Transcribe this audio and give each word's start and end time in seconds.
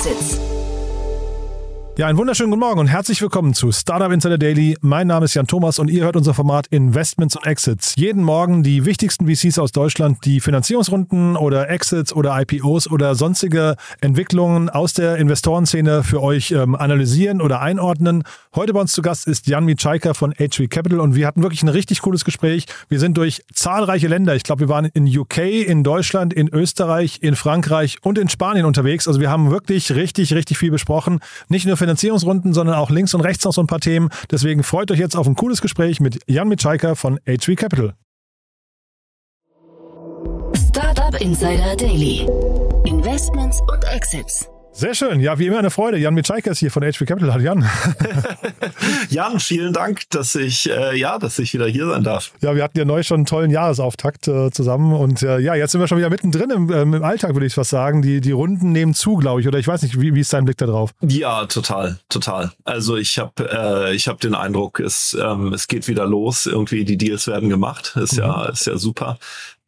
Exits. 0.00 0.39
Ja, 1.98 2.06
einen 2.06 2.16
wunderschönen 2.16 2.50
guten 2.50 2.60
Morgen 2.60 2.78
und 2.78 2.86
herzlich 2.86 3.20
willkommen 3.20 3.52
zu 3.52 3.72
Startup 3.72 4.10
Insider 4.12 4.38
Daily. 4.38 4.78
Mein 4.80 5.08
Name 5.08 5.24
ist 5.24 5.34
Jan 5.34 5.48
Thomas 5.48 5.78
und 5.80 5.90
ihr 5.90 6.04
hört 6.04 6.16
unser 6.16 6.34
Format 6.34 6.68
Investments 6.68 7.36
und 7.36 7.44
Exits. 7.44 7.94
Jeden 7.96 8.22
Morgen 8.22 8.62
die 8.62 8.86
wichtigsten 8.86 9.26
VCs 9.26 9.58
aus 9.58 9.72
Deutschland, 9.72 10.24
die 10.24 10.40
Finanzierungsrunden 10.40 11.36
oder 11.36 11.68
Exits 11.68 12.12
oder 12.12 12.40
IPOs 12.40 12.90
oder 12.90 13.16
sonstige 13.16 13.74
Entwicklungen 14.00 14.70
aus 14.70 14.94
der 14.94 15.16
Investorenszene 15.16 16.04
für 16.04 16.22
euch 16.22 16.52
ähm, 16.52 16.76
analysieren 16.76 17.42
oder 17.42 17.60
einordnen. 17.60 18.22
Heute 18.54 18.72
bei 18.72 18.80
uns 18.80 18.92
zu 18.92 19.02
Gast 19.02 19.26
ist 19.26 19.48
Jan 19.48 19.64
Mitschaika 19.64 20.14
von 20.14 20.32
HV 20.32 20.70
Capital 20.70 21.00
und 21.00 21.16
wir 21.16 21.26
hatten 21.26 21.42
wirklich 21.42 21.64
ein 21.64 21.68
richtig 21.68 22.02
cooles 22.02 22.24
Gespräch. 22.24 22.66
Wir 22.88 23.00
sind 23.00 23.16
durch 23.16 23.42
zahlreiche 23.52 24.06
Länder, 24.06 24.36
ich 24.36 24.44
glaube, 24.44 24.60
wir 24.60 24.68
waren 24.68 24.86
in 24.86 25.06
UK, 25.06 25.38
in 25.38 25.82
Deutschland, 25.82 26.32
in 26.32 26.48
Österreich, 26.48 27.18
in 27.20 27.34
Frankreich 27.34 27.98
und 28.02 28.16
in 28.16 28.28
Spanien 28.28 28.64
unterwegs. 28.64 29.08
Also 29.08 29.20
wir 29.20 29.28
haben 29.28 29.50
wirklich 29.50 29.92
richtig, 29.92 30.32
richtig 30.32 30.56
viel 30.56 30.70
besprochen. 30.70 31.18
Nicht 31.48 31.66
nur 31.66 31.76
Finanzierungsrunden, 31.80 32.52
sondern 32.52 32.76
auch 32.76 32.90
links 32.90 33.12
und 33.14 33.22
rechts 33.22 33.44
noch 33.44 33.52
so 33.52 33.60
ein 33.60 33.66
paar 33.66 33.80
Themen. 33.80 34.10
Deswegen 34.30 34.62
freut 34.62 34.90
euch 34.92 34.98
jetzt 34.98 35.16
auf 35.16 35.26
ein 35.26 35.34
cooles 35.34 35.60
Gespräch 35.60 35.98
mit 35.98 36.20
Jan 36.28 36.48
Mitschaiker 36.48 36.94
von 36.94 37.18
HV 37.26 37.56
Capital. 37.56 37.94
Startup 40.54 41.20
Insider 41.20 41.74
Daily. 41.76 42.28
Investments 42.84 43.60
und 43.72 43.84
Exits. 43.92 44.48
Sehr 44.72 44.94
schön. 44.94 45.20
Ja, 45.20 45.38
wie 45.38 45.46
immer 45.46 45.58
eine 45.58 45.70
Freude. 45.70 45.98
Jan 45.98 46.14
Mitschaiker 46.14 46.52
ist 46.52 46.58
hier 46.58 46.70
von 46.70 46.82
HV 46.82 47.04
Capital. 47.04 47.32
Hallo 47.32 47.44
Jan. 47.44 47.68
Jan, 49.10 49.40
vielen 49.40 49.72
Dank, 49.72 50.08
dass 50.10 50.36
ich, 50.36 50.70
äh, 50.70 50.96
ja, 50.96 51.18
dass 51.18 51.38
ich 51.40 51.52
wieder 51.52 51.66
hier 51.66 51.88
sein 51.88 52.04
darf. 52.04 52.32
Ja, 52.40 52.54
wir 52.54 52.62
hatten 52.62 52.78
ja 52.78 52.84
neu 52.84 53.02
schon 53.02 53.16
einen 53.16 53.26
tollen 53.26 53.50
Jahresauftakt 53.50 54.28
äh, 54.28 54.50
zusammen 54.50 54.94
und 54.94 55.22
äh, 55.22 55.40
ja, 55.40 55.54
jetzt 55.56 55.72
sind 55.72 55.80
wir 55.80 55.88
schon 55.88 55.98
wieder 55.98 56.08
mittendrin 56.08 56.50
im, 56.50 56.72
ähm, 56.72 56.94
im 56.94 57.02
Alltag, 57.02 57.34
würde 57.34 57.46
ich 57.46 57.54
fast 57.54 57.70
sagen. 57.70 58.00
Die, 58.00 58.20
die 58.20 58.30
Runden 58.30 58.70
nehmen 58.70 58.94
zu, 58.94 59.16
glaube 59.16 59.40
ich, 59.40 59.48
oder 59.48 59.58
ich 59.58 59.66
weiß 59.66 59.82
nicht, 59.82 60.00
wie, 60.00 60.14
wie 60.14 60.20
ist 60.20 60.32
dein 60.32 60.44
Blick 60.44 60.56
da 60.58 60.66
drauf? 60.66 60.92
Ja, 61.00 61.46
total, 61.46 61.98
total. 62.08 62.52
Also 62.64 62.96
ich 62.96 63.18
habe 63.18 63.50
äh, 63.52 63.94
ich 63.94 64.06
hab 64.06 64.20
den 64.20 64.34
Eindruck, 64.34 64.78
es, 64.78 65.16
ähm, 65.20 65.52
es 65.52 65.66
geht 65.66 65.88
wieder 65.88 66.06
los. 66.06 66.46
Irgendwie 66.46 66.84
die 66.84 66.96
Deals 66.96 67.26
werden 67.26 67.48
gemacht. 67.48 67.96
Ist 67.96 68.12
mhm. 68.12 68.20
ja, 68.20 68.44
ist 68.46 68.66
ja 68.66 68.76
super. 68.76 69.18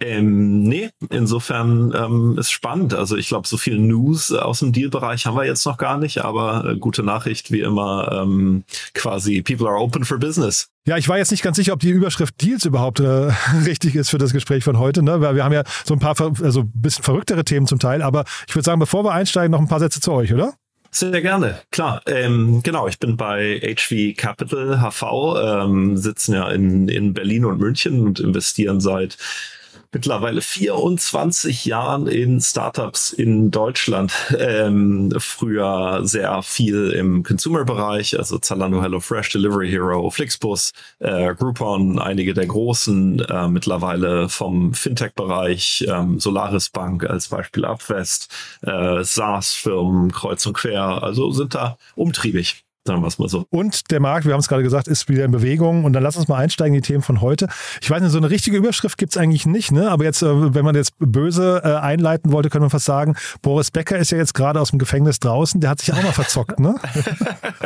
Ähm, 0.04 0.62
nee, 0.62 0.90
insofern 1.10 1.92
ähm, 1.96 2.36
ist 2.38 2.50
spannend. 2.50 2.94
Also 2.94 3.16
ich 3.16 3.28
glaube, 3.28 3.46
so 3.46 3.56
viel 3.56 3.78
News 3.78 4.32
aus 4.32 4.58
dem 4.58 4.72
Deal-Bereich 4.72 5.26
haben 5.26 5.36
wir 5.36 5.44
jetzt 5.44 5.64
noch 5.64 5.78
gar 5.78 5.98
nicht, 5.98 6.24
aber 6.24 6.64
äh, 6.64 6.76
gute 6.76 7.02
Nachricht 7.02 7.52
wie 7.52 7.60
immer 7.60 8.10
ähm, 8.12 8.64
quasi 8.94 9.42
People 9.42 9.68
are 9.68 9.78
open 9.78 10.04
for 10.04 10.18
business. 10.18 10.68
Ja, 10.86 10.96
ich 10.96 11.08
war 11.08 11.18
jetzt 11.18 11.30
nicht 11.30 11.44
ganz 11.44 11.56
sicher, 11.56 11.72
ob 11.72 11.80
die 11.80 11.90
Überschrift 11.90 12.40
Deals 12.42 12.64
überhaupt 12.64 12.98
äh, 12.98 13.30
richtig 13.64 13.94
ist 13.94 14.10
für 14.10 14.18
das 14.18 14.32
Gespräch 14.32 14.64
von 14.64 14.78
heute, 14.78 15.02
ne? 15.02 15.20
weil 15.20 15.36
wir 15.36 15.44
haben 15.44 15.52
ja 15.52 15.62
so 15.84 15.94
ein 15.94 16.00
paar, 16.00 16.16
also 16.20 16.62
ein 16.62 16.72
bisschen 16.74 17.04
verrücktere 17.04 17.44
Themen 17.44 17.66
zum 17.66 17.78
Teil, 17.78 18.02
aber 18.02 18.24
ich 18.48 18.54
würde 18.54 18.64
sagen, 18.64 18.80
bevor 18.80 19.04
wir 19.04 19.12
einsteigen, 19.12 19.52
noch 19.52 19.60
ein 19.60 19.68
paar 19.68 19.80
Sätze 19.80 20.00
zu 20.00 20.12
euch, 20.12 20.34
oder? 20.34 20.54
Sehr 20.90 21.22
gerne, 21.22 21.58
klar. 21.70 22.02
Ähm, 22.06 22.60
genau, 22.62 22.86
ich 22.86 22.98
bin 22.98 23.16
bei 23.16 23.60
HV 23.60 24.14
Capital 24.14 24.78
HV, 24.80 25.02
ähm, 25.42 25.96
sitzen 25.96 26.34
ja 26.34 26.50
in, 26.50 26.88
in 26.88 27.14
Berlin 27.14 27.46
und 27.46 27.58
München 27.58 28.00
und 28.02 28.20
investieren 28.20 28.78
seit 28.78 29.16
mittlerweile 29.92 30.40
24 30.40 31.66
Jahren 31.66 32.06
in 32.06 32.40
Startups 32.40 33.12
in 33.12 33.50
Deutschland. 33.50 34.12
Ähm, 34.38 35.12
früher 35.18 36.00
sehr 36.04 36.42
viel 36.42 36.90
im 36.90 37.22
Consumer-Bereich, 37.22 38.18
also 38.18 38.38
Zalando, 38.38 38.82
HelloFresh, 38.82 39.30
Delivery 39.30 39.70
Hero, 39.70 40.10
Flixbus, 40.10 40.72
äh, 40.98 41.34
Groupon, 41.34 41.98
einige 41.98 42.34
der 42.34 42.46
großen, 42.46 43.20
äh, 43.20 43.48
mittlerweile 43.48 44.28
vom 44.28 44.72
Fintech-Bereich, 44.74 45.86
ähm, 45.88 46.18
Solaris 46.18 46.70
Bank 46.70 47.04
als 47.04 47.28
Beispiel 47.28 47.64
Abwest, 47.64 48.28
äh, 48.62 49.04
SaaS-Firmen 49.04 50.10
kreuz 50.12 50.46
und 50.46 50.54
quer, 50.54 51.02
also 51.02 51.30
sind 51.30 51.54
da 51.54 51.76
umtriebig. 51.94 52.64
Sagen 52.84 53.00
wir 53.00 53.06
es 53.06 53.18
mal 53.20 53.28
so. 53.28 53.46
Und 53.50 53.92
der 53.92 54.00
Markt, 54.00 54.26
wir 54.26 54.32
haben 54.32 54.40
es 54.40 54.48
gerade 54.48 54.64
gesagt, 54.64 54.88
ist 54.88 55.08
wieder 55.08 55.24
in 55.24 55.30
Bewegung. 55.30 55.84
Und 55.84 55.92
dann 55.92 56.02
lass 56.02 56.16
uns 56.16 56.26
mal 56.26 56.38
einsteigen 56.38 56.74
in 56.74 56.82
die 56.82 56.86
Themen 56.86 57.02
von 57.02 57.20
heute. 57.20 57.46
Ich 57.80 57.88
weiß 57.88 58.02
nicht, 58.02 58.10
so 58.10 58.18
eine 58.18 58.28
richtige 58.28 58.56
Überschrift 58.56 58.98
gibt 58.98 59.12
es 59.12 59.16
eigentlich 59.16 59.46
nicht, 59.46 59.70
ne? 59.70 59.88
Aber 59.88 60.02
jetzt, 60.02 60.20
äh, 60.22 60.54
wenn 60.54 60.64
man 60.64 60.74
jetzt 60.74 60.94
böse 60.98 61.62
äh, 61.64 61.74
einleiten 61.76 62.32
wollte, 62.32 62.50
könnte 62.50 62.62
man 62.62 62.70
fast 62.70 62.86
sagen, 62.86 63.14
Boris 63.40 63.70
Becker 63.70 63.98
ist 63.98 64.10
ja 64.10 64.18
jetzt 64.18 64.34
gerade 64.34 64.60
aus 64.60 64.70
dem 64.70 64.80
Gefängnis 64.80 65.20
draußen, 65.20 65.60
der 65.60 65.70
hat 65.70 65.80
sich 65.80 65.92
auch 65.92 66.02
mal 66.02 66.12
verzockt, 66.12 66.58
ne? 66.58 66.74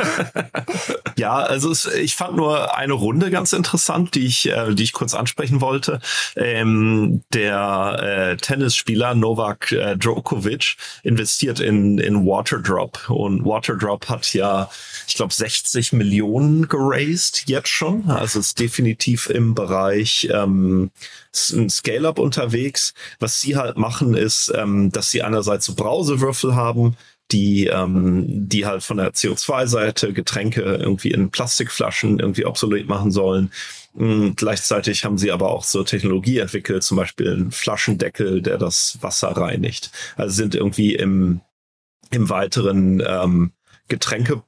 ja, 1.17 1.37
also 1.37 1.71
es, 1.71 1.87
ich 1.87 2.15
fand 2.15 2.35
nur 2.35 2.77
eine 2.77 2.93
Runde 2.93 3.31
ganz 3.31 3.53
interessant, 3.53 4.13
die 4.13 4.27
ich, 4.27 4.47
äh, 4.47 4.75
die 4.75 4.83
ich 4.83 4.93
kurz 4.93 5.15
ansprechen 5.15 5.61
wollte. 5.61 5.99
Ähm, 6.35 7.23
der 7.33 7.99
äh, 8.03 8.37
Tennisspieler 8.37 9.15
Novak 9.15 9.73
Djokovic 9.95 10.75
investiert 11.01 11.59
in, 11.59 11.97
in 11.97 12.23
Waterdrop. 12.23 13.09
Und 13.09 13.43
Waterdrop 13.45 14.09
hat 14.09 14.31
ja 14.33 14.69
ich 15.07 15.15
glaube, 15.15 15.33
60 15.33 15.93
Millionen 15.93 16.67
geraced 16.67 17.47
jetzt 17.47 17.69
schon. 17.69 18.09
Also 18.09 18.39
ist 18.39 18.59
definitiv 18.59 19.29
im 19.29 19.55
Bereich 19.55 20.27
ähm, 20.33 20.91
Scale-up 21.33 22.19
unterwegs. 22.19 22.93
Was 23.19 23.39
sie 23.39 23.55
halt 23.55 23.77
machen, 23.77 24.15
ist, 24.15 24.51
ähm, 24.53 24.91
dass 24.91 25.09
sie 25.09 25.23
einerseits 25.23 25.65
so 25.65 25.75
Brausewürfel 25.75 26.55
haben, 26.55 26.97
die, 27.31 27.67
ähm, 27.67 28.25
die 28.49 28.65
halt 28.65 28.83
von 28.83 28.97
der 28.97 29.13
CO2-Seite 29.13 30.11
Getränke 30.11 30.61
irgendwie 30.61 31.11
in 31.11 31.31
Plastikflaschen 31.31 32.19
irgendwie 32.19 32.45
obsolet 32.45 32.89
machen 32.89 33.11
sollen. 33.11 33.51
Und 33.93 34.35
gleichzeitig 34.35 35.05
haben 35.05 35.17
sie 35.17 35.31
aber 35.31 35.49
auch 35.49 35.63
so 35.63 35.83
Technologie 35.83 36.39
entwickelt, 36.39 36.83
zum 36.83 36.97
Beispiel 36.97 37.31
einen 37.31 37.51
Flaschendeckel, 37.51 38.41
der 38.41 38.57
das 38.57 38.97
Wasser 39.01 39.29
reinigt. 39.29 39.89
Also 40.17 40.35
sind 40.35 40.53
irgendwie 40.53 40.95
im, 40.95 41.39
im 42.11 42.29
weiteren 42.29 43.01
ähm, 43.07 43.53
Getränke 43.87 44.43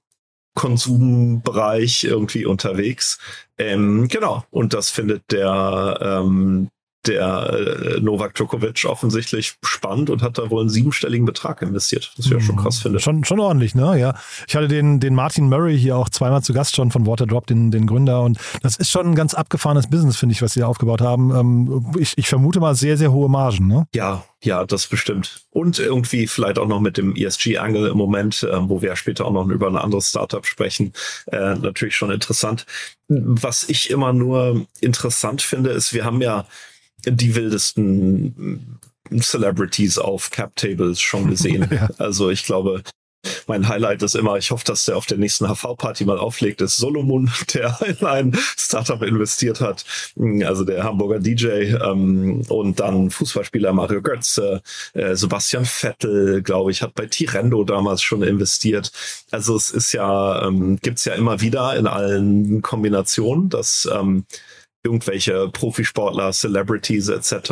Konsumbereich 0.59 2.03
irgendwie 2.03 2.45
unterwegs. 2.45 3.17
Ähm, 3.57 4.09
genau. 4.09 4.43
Und 4.51 4.73
das 4.73 4.89
findet 4.89 5.31
der, 5.31 5.97
ähm, 6.01 6.69
der 7.07 7.95
äh, 7.97 7.99
Novak 8.01 8.35
Djokovic 8.35 8.85
offensichtlich 8.85 9.55
spannend 9.63 10.09
und 10.09 10.21
hat 10.21 10.37
da 10.37 10.49
wohl 10.49 10.61
einen 10.61 10.69
siebenstelligen 10.69 11.25
Betrag 11.25 11.61
investiert, 11.61 12.11
was 12.17 12.25
ich 12.25 12.31
ja 12.31 12.39
schon 12.41 12.55
mhm. 12.55 12.59
krass 12.59 12.79
finde. 12.79 12.99
Schon, 12.99 13.23
schon 13.23 13.39
ordentlich, 13.39 13.73
ne? 13.73 13.97
Ja. 13.97 14.15
Ich 14.47 14.55
hatte 14.55 14.67
den, 14.67 14.99
den 14.99 15.15
Martin 15.15 15.47
Murray 15.47 15.77
hier 15.77 15.95
auch 15.95 16.09
zweimal 16.09 16.43
zu 16.43 16.53
Gast 16.53 16.75
schon 16.75 16.91
von 16.91 17.07
Waterdrop, 17.07 17.47
den, 17.47 17.71
den 17.71 17.87
Gründer. 17.87 18.21
Und 18.21 18.37
das 18.61 18.75
ist 18.75 18.91
schon 18.91 19.07
ein 19.07 19.15
ganz 19.15 19.33
abgefahrenes 19.33 19.89
Business, 19.89 20.17
finde 20.17 20.33
ich, 20.33 20.41
was 20.41 20.53
sie 20.53 20.59
da 20.59 20.67
aufgebaut 20.67 21.01
haben. 21.01 21.33
Ähm, 21.33 21.93
ich, 21.97 22.17
ich 22.17 22.27
vermute 22.27 22.59
mal 22.59 22.75
sehr, 22.75 22.97
sehr 22.97 23.11
hohe 23.13 23.29
Margen, 23.29 23.67
ne? 23.67 23.87
Ja, 23.95 24.25
ja, 24.41 24.65
das 24.65 24.87
bestimmt. 24.87 25.45
Und 25.51 25.79
irgendwie 25.79 26.27
vielleicht 26.27 26.59
auch 26.59 26.67
noch 26.67 26.79
mit 26.79 26.97
dem 26.97 27.15
ESG-Angle 27.15 27.89
im 27.89 27.97
Moment, 27.97 28.43
äh, 28.43 28.69
wo 28.69 28.81
wir 28.81 28.89
ja 28.89 28.95
später 28.95 29.25
auch 29.25 29.31
noch 29.31 29.47
über 29.47 29.67
ein 29.67 29.77
anderes 29.77 30.09
Startup 30.09 30.45
sprechen, 30.45 30.93
äh, 31.27 31.55
natürlich 31.55 31.95
schon 31.95 32.11
interessant. 32.11 32.65
Was 33.07 33.67
ich 33.67 33.89
immer 33.89 34.13
nur 34.13 34.65
interessant 34.81 35.41
finde, 35.41 35.71
ist, 35.71 35.93
wir 35.93 36.05
haben 36.05 36.21
ja 36.21 36.45
die 37.05 37.35
wildesten 37.35 38.79
Celebrities 39.19 39.97
auf 39.97 40.29
Cap 40.29 40.55
Tables 40.55 40.99
schon 40.99 41.29
gesehen. 41.29 41.67
ja. 41.71 41.89
Also 41.97 42.29
ich 42.29 42.43
glaube, 42.45 42.83
mein 43.47 43.67
Highlight 43.67 44.01
ist 44.01 44.15
immer, 44.15 44.37
ich 44.37 44.51
hoffe, 44.51 44.63
dass 44.63 44.85
der 44.85 44.95
auf 44.95 45.05
der 45.05 45.17
nächsten 45.17 45.47
HV-Party 45.47 46.05
mal 46.05 46.17
auflegt, 46.17 46.61
ist 46.61 46.77
Solomon, 46.77 47.29
der 47.53 47.77
in 47.85 48.05
ein 48.05 48.37
Startup 48.57 49.01
investiert 49.01 49.59
hat. 49.59 49.83
Also 50.45 50.63
der 50.63 50.83
Hamburger 50.83 51.19
DJ 51.19 51.73
ähm, 51.83 52.43
und 52.47 52.79
dann 52.79 53.09
Fußballspieler 53.09 53.73
Mario 53.73 54.01
Götze, 54.01 54.61
äh, 54.93 55.15
Sebastian 55.15 55.65
Vettel, 55.65 56.41
glaube 56.41 56.71
ich, 56.71 56.81
hat 56.81 56.93
bei 56.93 57.07
Tirendo 57.07 57.63
damals 57.63 58.01
schon 58.01 58.23
investiert. 58.23 58.91
Also 59.31 59.55
es 59.57 59.71
ist 59.71 59.91
ja, 59.91 60.47
ähm, 60.47 60.79
gibt's 60.81 61.05
ja 61.05 61.13
immer 61.13 61.41
wieder 61.41 61.75
in 61.75 61.87
allen 61.87 62.61
Kombinationen, 62.61 63.49
dass 63.49 63.89
ähm, 63.91 64.25
irgendwelche 64.83 65.49
Profisportler, 65.49 66.31
Celebrities 66.31 67.09
etc. 67.09 67.51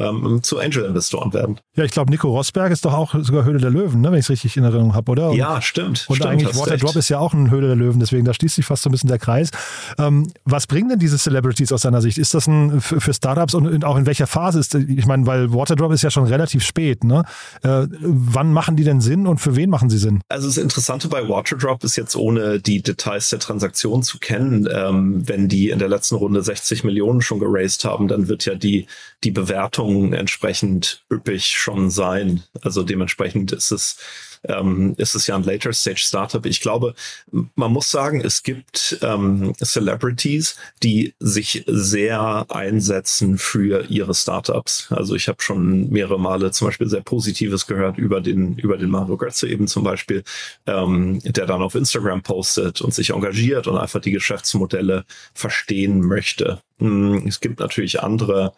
Ähm, 0.00 0.40
zu 0.42 0.58
Angel-Investoren 0.58 1.32
werden. 1.32 1.58
Ja, 1.74 1.84
ich 1.84 1.90
glaube, 1.90 2.10
Nico 2.10 2.28
Rosberg 2.28 2.70
ist 2.70 2.84
doch 2.84 2.92
auch 2.92 3.14
sogar 3.22 3.44
Höhle 3.44 3.58
der 3.58 3.70
Löwen, 3.70 4.00
ne, 4.00 4.12
wenn 4.12 4.18
ich 4.18 4.26
es 4.26 4.30
richtig 4.30 4.56
in 4.56 4.64
Erinnerung 4.64 4.94
habe, 4.94 5.10
oder? 5.12 5.30
Und, 5.30 5.36
ja, 5.36 5.60
stimmt. 5.62 6.06
Und 6.08 6.16
stimmt, 6.16 6.30
eigentlich 6.30 6.56
Waterdrop 6.56 6.96
ist 6.96 7.08
ja 7.08 7.18
auch 7.18 7.32
ein 7.32 7.50
Höhle 7.50 7.68
der 7.68 7.76
Löwen, 7.76 8.00
deswegen 8.00 8.24
da 8.24 8.34
schließt 8.34 8.56
sich 8.56 8.66
fast 8.66 8.82
so 8.82 8.90
ein 8.90 8.92
bisschen 8.92 9.08
der 9.08 9.18
Kreis. 9.18 9.50
Ähm, 9.98 10.30
was 10.44 10.66
bringen 10.66 10.88
denn 10.88 10.98
diese 10.98 11.18
Celebrities 11.18 11.72
aus 11.72 11.82
deiner 11.82 12.02
Sicht? 12.02 12.18
Ist 12.18 12.34
das 12.34 12.46
ein 12.46 12.80
für, 12.80 13.00
für 13.00 13.14
Startups 13.14 13.54
und 13.54 13.84
auch 13.84 13.96
in 13.96 14.06
welcher 14.06 14.26
Phase 14.26 14.58
ist 14.58 14.74
Ich 14.74 15.06
meine, 15.06 15.26
weil 15.26 15.52
Waterdrop 15.52 15.92
ist 15.92 16.02
ja 16.02 16.10
schon 16.10 16.24
relativ 16.24 16.62
spät, 16.62 17.04
ne? 17.04 17.24
Äh, 17.62 17.86
wann 18.00 18.52
machen 18.52 18.76
die 18.76 18.84
denn 18.84 19.00
Sinn 19.00 19.26
und 19.26 19.38
für 19.38 19.56
wen 19.56 19.70
machen 19.70 19.90
sie 19.90 19.98
Sinn? 19.98 20.20
Also 20.28 20.46
das 20.46 20.58
Interessante 20.58 21.08
bei 21.08 21.28
Waterdrop 21.28 21.82
ist 21.84 21.96
jetzt, 21.96 22.16
ohne 22.16 22.60
die 22.60 22.82
Details 22.82 23.30
der 23.30 23.38
Transaktion 23.38 24.02
zu 24.02 24.18
kennen, 24.18 24.68
ähm, 24.72 25.26
wenn 25.26 25.48
die 25.48 25.70
in 25.70 25.78
der 25.78 25.88
letzten 25.88 26.16
Runde 26.16 26.42
60 26.42 26.75
60 26.76 26.84
Millionen 26.84 27.22
schon 27.22 27.40
geraced 27.40 27.84
haben, 27.84 28.08
dann 28.08 28.28
wird 28.28 28.44
ja 28.44 28.54
die, 28.54 28.86
die 29.24 29.30
Bewertung 29.30 30.12
entsprechend 30.12 31.04
üppig 31.10 31.46
schon 31.46 31.90
sein. 31.90 32.42
Also 32.62 32.82
dementsprechend 32.82 33.52
ist 33.52 33.70
es 33.70 33.98
ähm, 34.48 34.94
ist 34.96 35.14
es 35.14 35.26
ja 35.26 35.36
ein 35.36 35.42
Later 35.42 35.72
Stage 35.72 36.00
Startup. 36.00 36.44
Ich 36.46 36.60
glaube, 36.60 36.94
man 37.54 37.72
muss 37.72 37.90
sagen, 37.90 38.20
es 38.20 38.42
gibt 38.42 38.98
ähm, 39.02 39.54
Celebrities, 39.62 40.56
die 40.82 41.14
sich 41.18 41.64
sehr 41.66 42.46
einsetzen 42.48 43.38
für 43.38 43.86
ihre 43.88 44.14
Startups. 44.14 44.88
Also 44.90 45.14
ich 45.14 45.28
habe 45.28 45.42
schon 45.42 45.90
mehrere 45.90 46.18
Male 46.18 46.50
zum 46.50 46.68
Beispiel 46.68 46.88
sehr 46.88 47.02
Positives 47.02 47.66
gehört 47.66 47.98
über 47.98 48.20
den 48.20 48.56
über 48.58 48.76
den 48.76 48.90
Mario 48.90 49.16
Götze 49.16 49.48
eben 49.48 49.66
zum 49.66 49.84
Beispiel, 49.84 50.24
ähm, 50.66 51.20
der 51.22 51.46
dann 51.46 51.62
auf 51.62 51.74
Instagram 51.74 52.22
postet 52.22 52.80
und 52.80 52.94
sich 52.94 53.10
engagiert 53.10 53.66
und 53.66 53.76
einfach 53.76 54.00
die 54.00 54.12
Geschäftsmodelle 54.12 55.04
verstehen 55.34 56.00
möchte. 56.00 56.60
Hm, 56.78 57.26
es 57.26 57.40
gibt 57.40 57.60
natürlich 57.60 58.02
andere 58.02 58.52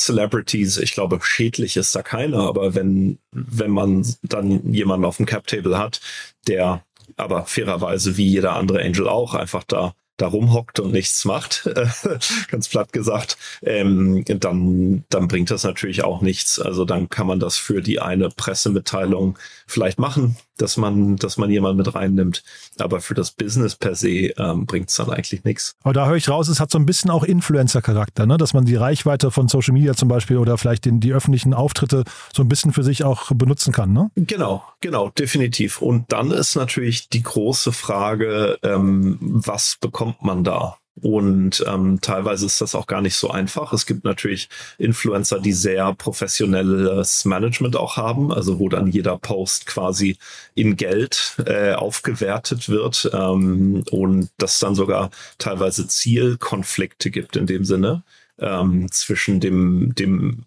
Celebrities, 0.00 0.78
ich 0.78 0.92
glaube, 0.92 1.18
schädlich 1.22 1.76
ist 1.76 1.94
da 1.94 2.02
keiner, 2.02 2.40
aber 2.40 2.74
wenn, 2.74 3.18
wenn 3.32 3.70
man 3.70 4.06
dann 4.22 4.72
jemanden 4.72 5.04
auf 5.04 5.18
dem 5.18 5.26
Cap-Table 5.26 5.78
hat, 5.78 6.00
der 6.46 6.84
aber 7.16 7.44
fairerweise 7.44 8.16
wie 8.16 8.28
jeder 8.28 8.54
andere 8.54 8.82
Angel 8.82 9.08
auch 9.08 9.34
einfach 9.34 9.64
da 9.64 9.94
da 10.20 10.26
rumhockt 10.26 10.80
und 10.80 10.92
nichts 10.92 11.24
macht, 11.24 11.68
ganz 12.50 12.68
platt 12.68 12.92
gesagt, 12.92 13.38
ähm, 13.62 14.24
dann, 14.26 15.04
dann 15.08 15.28
bringt 15.28 15.50
das 15.50 15.64
natürlich 15.64 16.04
auch 16.04 16.20
nichts. 16.20 16.58
Also 16.58 16.84
dann 16.84 17.08
kann 17.08 17.26
man 17.26 17.40
das 17.40 17.56
für 17.56 17.80
die 17.80 18.00
eine 18.00 18.28
Pressemitteilung 18.28 19.38
vielleicht 19.66 19.98
machen, 19.98 20.36
dass 20.60 20.76
man, 20.76 21.16
dass 21.16 21.36
man 21.36 21.50
jemanden 21.50 21.78
mit 21.78 21.94
reinnimmt. 21.94 22.42
Aber 22.78 23.00
für 23.00 23.14
das 23.14 23.30
Business 23.30 23.76
per 23.76 23.94
se 23.94 24.32
ähm, 24.36 24.66
bringt 24.66 24.90
es 24.90 24.96
dann 24.96 25.10
eigentlich 25.10 25.44
nichts. 25.44 25.74
Aber 25.82 25.92
da 25.92 26.06
höre 26.06 26.16
ich 26.16 26.28
raus, 26.28 26.48
es 26.48 26.60
hat 26.60 26.70
so 26.70 26.78
ein 26.78 26.86
bisschen 26.86 27.10
auch 27.10 27.24
Influencer-Charakter, 27.24 28.26
ne? 28.26 28.36
dass 28.36 28.54
man 28.54 28.64
die 28.64 28.76
Reichweite 28.76 29.30
von 29.30 29.48
Social 29.48 29.74
Media 29.74 29.94
zum 29.94 30.08
Beispiel 30.08 30.36
oder 30.36 30.58
vielleicht 30.58 30.84
den, 30.84 31.00
die 31.00 31.12
öffentlichen 31.12 31.54
Auftritte 31.54 32.04
so 32.34 32.42
ein 32.42 32.48
bisschen 32.48 32.72
für 32.72 32.82
sich 32.82 33.04
auch 33.04 33.30
benutzen 33.32 33.72
kann. 33.72 33.92
Ne? 33.92 34.10
Genau, 34.14 34.64
genau, 34.80 35.10
definitiv. 35.10 35.82
Und 35.82 36.12
dann 36.12 36.30
ist 36.30 36.56
natürlich 36.56 37.08
die 37.08 37.22
große 37.22 37.72
Frage, 37.72 38.58
ähm, 38.62 39.18
was 39.20 39.76
bekommt 39.80 40.22
man 40.22 40.44
da? 40.44 40.76
Und 41.02 41.64
ähm, 41.66 42.00
teilweise 42.00 42.44
ist 42.46 42.60
das 42.60 42.74
auch 42.74 42.86
gar 42.86 43.00
nicht 43.00 43.14
so 43.14 43.30
einfach. 43.30 43.72
Es 43.72 43.86
gibt 43.86 44.04
natürlich 44.04 44.48
Influencer, 44.76 45.40
die 45.40 45.52
sehr 45.52 45.94
professionelles 45.94 47.24
Management 47.24 47.76
auch 47.76 47.96
haben, 47.96 48.32
also 48.32 48.58
wo 48.58 48.68
dann 48.68 48.88
jeder 48.88 49.16
Post 49.16 49.66
quasi 49.66 50.18
in 50.54 50.76
Geld 50.76 51.36
äh, 51.46 51.72
aufgewertet 51.72 52.68
wird 52.68 53.10
ähm, 53.14 53.82
und 53.90 54.30
das 54.36 54.58
dann 54.58 54.74
sogar 54.74 55.10
teilweise 55.38 55.86
Zielkonflikte 55.86 57.10
gibt 57.10 57.36
in 57.36 57.46
dem 57.46 57.64
Sinne 57.64 58.02
ähm, 58.38 58.90
zwischen 58.90 59.40
dem, 59.40 59.94
dem 59.94 60.44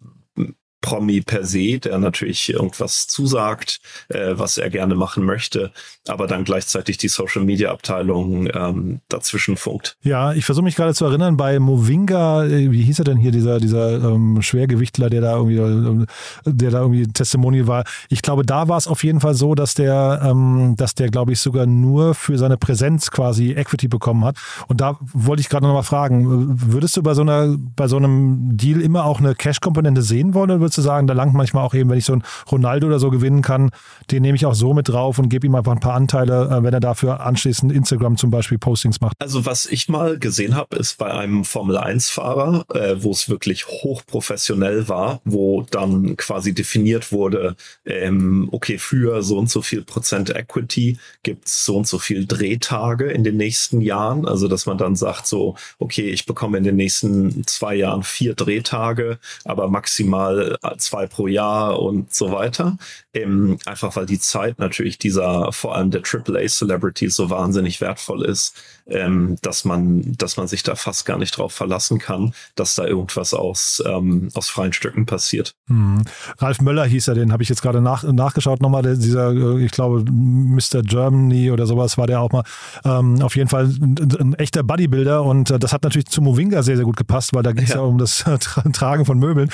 Promi 0.83 1.21
per 1.21 1.45
se, 1.45 1.79
der 1.79 1.97
natürlich 1.97 2.53
irgendwas 2.53 3.07
zusagt, 3.07 3.79
äh, 4.09 4.33
was 4.33 4.57
er 4.57 4.69
gerne 4.69 4.95
machen 4.95 5.23
möchte, 5.23 5.71
aber 6.07 6.27
dann 6.27 6.43
gleichzeitig 6.43 6.97
die 6.97 7.07
Social 7.07 7.43
Media 7.43 7.71
Abteilung 7.71 8.49
ähm, 8.53 8.99
dazwischen 9.07 9.55
funkt. 9.55 9.95
Ja, 10.03 10.33
ich 10.33 10.43
versuche 10.43 10.65
mich 10.65 10.75
gerade 10.75 10.93
zu 10.93 11.05
erinnern, 11.05 11.37
bei 11.37 11.57
Movinga, 11.57 12.43
äh, 12.45 12.69
wie 12.69 12.83
hieß 12.83 12.99
er 12.99 13.05
denn 13.05 13.17
hier, 13.17 13.31
dieser, 13.31 13.59
dieser 13.59 14.03
ähm, 14.03 14.41
Schwergewichtler, 14.41 15.09
der 15.09 15.21
da 15.21 15.37
irgendwie, 15.37 15.57
äh, 15.57 16.05
der 16.45 16.71
da 16.71 16.81
irgendwie 16.81 17.07
Testimonial 17.07 17.67
war. 17.67 17.85
Ich 18.09 18.21
glaube, 18.21 18.43
da 18.45 18.67
war 18.67 18.77
es 18.77 18.87
auf 18.87 19.05
jeden 19.05 19.21
Fall 19.21 19.35
so, 19.35 19.55
dass 19.55 19.75
der, 19.75 20.21
ähm, 20.21 20.75
dass 20.77 20.95
der, 20.95 21.09
glaube 21.09 21.31
ich, 21.31 21.39
sogar 21.39 21.65
nur 21.65 22.13
für 22.13 22.37
seine 22.37 22.57
Präsenz 22.57 23.09
quasi 23.09 23.53
Equity 23.53 23.87
bekommen 23.87 24.25
hat. 24.25 24.35
Und 24.67 24.81
da 24.81 24.97
wollte 25.13 25.39
ich 25.39 25.47
gerade 25.47 25.65
nochmal 25.65 25.83
fragen, 25.83 26.25
würdest 26.73 26.97
du 26.97 27.03
bei 27.03 27.13
so 27.13 27.21
einer, 27.21 27.55
bei 27.57 27.87
so 27.87 27.95
einem 27.95 28.57
Deal 28.57 28.81
immer 28.81 29.05
auch 29.05 29.19
eine 29.19 29.33
Cash-Komponente 29.33 30.01
sehen 30.01 30.33
wollen 30.33 30.51
oder 30.51 30.72
du 30.77 30.81
sagen, 30.81 31.07
da 31.07 31.13
langt 31.13 31.33
manchmal 31.33 31.63
auch 31.63 31.73
eben, 31.73 31.89
wenn 31.89 31.97
ich 31.97 32.05
so 32.05 32.13
einen 32.13 32.23
Ronaldo 32.51 32.87
oder 32.87 32.99
so 32.99 33.09
gewinnen 33.09 33.41
kann, 33.41 33.71
den 34.11 34.21
nehme 34.21 34.35
ich 34.35 34.45
auch 34.45 34.55
so 34.55 34.73
mit 34.73 34.89
drauf 34.89 35.19
und 35.19 35.29
gebe 35.29 35.47
ihm 35.47 35.55
einfach 35.55 35.71
ein 35.71 35.79
paar 35.79 35.95
Anteile, 35.95 36.49
äh, 36.49 36.63
wenn 36.63 36.73
er 36.73 36.79
dafür 36.79 37.21
anschließend 37.21 37.71
Instagram 37.71 38.17
zum 38.17 38.31
Beispiel 38.31 38.57
Postings 38.57 39.01
macht. 39.01 39.15
Also 39.19 39.45
was 39.45 39.65
ich 39.65 39.89
mal 39.89 40.17
gesehen 40.19 40.55
habe, 40.55 40.75
ist 40.77 40.97
bei 40.97 41.11
einem 41.11 41.45
Formel-1-Fahrer, 41.45 42.65
äh, 42.73 42.95
wo 43.03 43.11
es 43.11 43.29
wirklich 43.29 43.67
hochprofessionell 43.67 44.87
war, 44.87 45.21
wo 45.25 45.63
dann 45.69 46.17
quasi 46.17 46.53
definiert 46.53 47.11
wurde, 47.11 47.55
ähm, 47.85 48.49
okay, 48.51 48.77
für 48.77 49.21
so 49.23 49.37
und 49.37 49.49
so 49.49 49.61
viel 49.61 49.83
Prozent 49.83 50.29
Equity 50.29 50.97
gibt 51.23 51.47
es 51.47 51.65
so 51.65 51.77
und 51.77 51.87
so 51.87 51.99
viel 51.99 52.25
Drehtage 52.25 53.11
in 53.11 53.23
den 53.23 53.37
nächsten 53.37 53.81
Jahren. 53.81 54.27
Also 54.27 54.47
dass 54.47 54.65
man 54.65 54.77
dann 54.77 54.95
sagt 54.95 55.27
so, 55.27 55.55
okay, 55.79 56.09
ich 56.09 56.25
bekomme 56.25 56.57
in 56.57 56.63
den 56.63 56.75
nächsten 56.75 57.45
zwei 57.47 57.75
Jahren 57.75 58.03
vier 58.03 58.35
Drehtage, 58.35 59.19
aber 59.45 59.67
maximal 59.67 60.57
zwei 60.77 61.07
pro 61.07 61.27
Jahr 61.27 61.79
und 61.79 62.13
so 62.13 62.31
weiter. 62.31 62.77
Ähm, 63.13 63.57
einfach 63.65 63.95
weil 63.95 64.05
die 64.05 64.19
Zeit 64.19 64.59
natürlich 64.59 64.97
dieser, 64.97 65.51
vor 65.51 65.75
allem 65.75 65.91
der 65.91 66.01
AAA-Celebrities 66.01 67.15
so 67.15 67.29
wahnsinnig 67.29 67.79
wertvoll 67.79 68.25
ist, 68.25 68.55
ähm, 68.87 69.37
dass 69.41 69.65
man, 69.65 70.15
dass 70.17 70.37
man 70.37 70.47
sich 70.47 70.63
da 70.63 70.75
fast 70.75 71.05
gar 71.05 71.17
nicht 71.17 71.37
drauf 71.37 71.53
verlassen 71.53 71.99
kann, 71.99 72.33
dass 72.55 72.75
da 72.75 72.85
irgendwas 72.85 73.33
aus, 73.33 73.83
ähm, 73.85 74.29
aus 74.33 74.49
freien 74.49 74.73
Stücken 74.73 75.05
passiert. 75.05 75.55
Mhm. 75.67 76.03
Ralf 76.39 76.59
Möller 76.61 76.85
hieß 76.85 77.07
er, 77.07 77.15
den 77.15 77.31
habe 77.31 77.43
ich 77.43 77.49
jetzt 77.49 77.61
gerade 77.61 77.81
nach, 77.81 78.03
nachgeschaut 78.03 78.61
nochmal, 78.61 78.81
der, 78.81 78.95
dieser, 78.95 79.31
äh, 79.31 79.63
ich 79.63 79.71
glaube, 79.71 80.03
Mr. 80.09 80.81
Germany 80.81 81.51
oder 81.51 81.65
sowas 81.65 81.97
war 81.97 82.07
der 82.07 82.19
auch 82.19 82.31
mal. 82.31 82.43
Ähm, 82.83 83.21
auf 83.21 83.35
jeden 83.35 83.49
Fall 83.49 83.65
ein, 83.65 83.95
ein 84.19 84.33
echter 84.35 84.63
Bodybuilder 84.63 85.23
und 85.23 85.51
äh, 85.51 85.59
das 85.59 85.71
hat 85.71 85.83
natürlich 85.83 86.07
zu 86.07 86.21
Movinga 86.21 86.63
sehr, 86.63 86.75
sehr 86.75 86.85
gut 86.85 86.97
gepasst, 86.97 87.33
weil 87.33 87.43
da 87.43 87.51
ging 87.51 87.63
es 87.63 87.69
ja. 87.69 87.77
ja. 87.77 87.81
um 87.83 87.97
das 87.97 88.25
Tragen 88.73 89.05
von 89.05 89.19
Möbeln. 89.19 89.49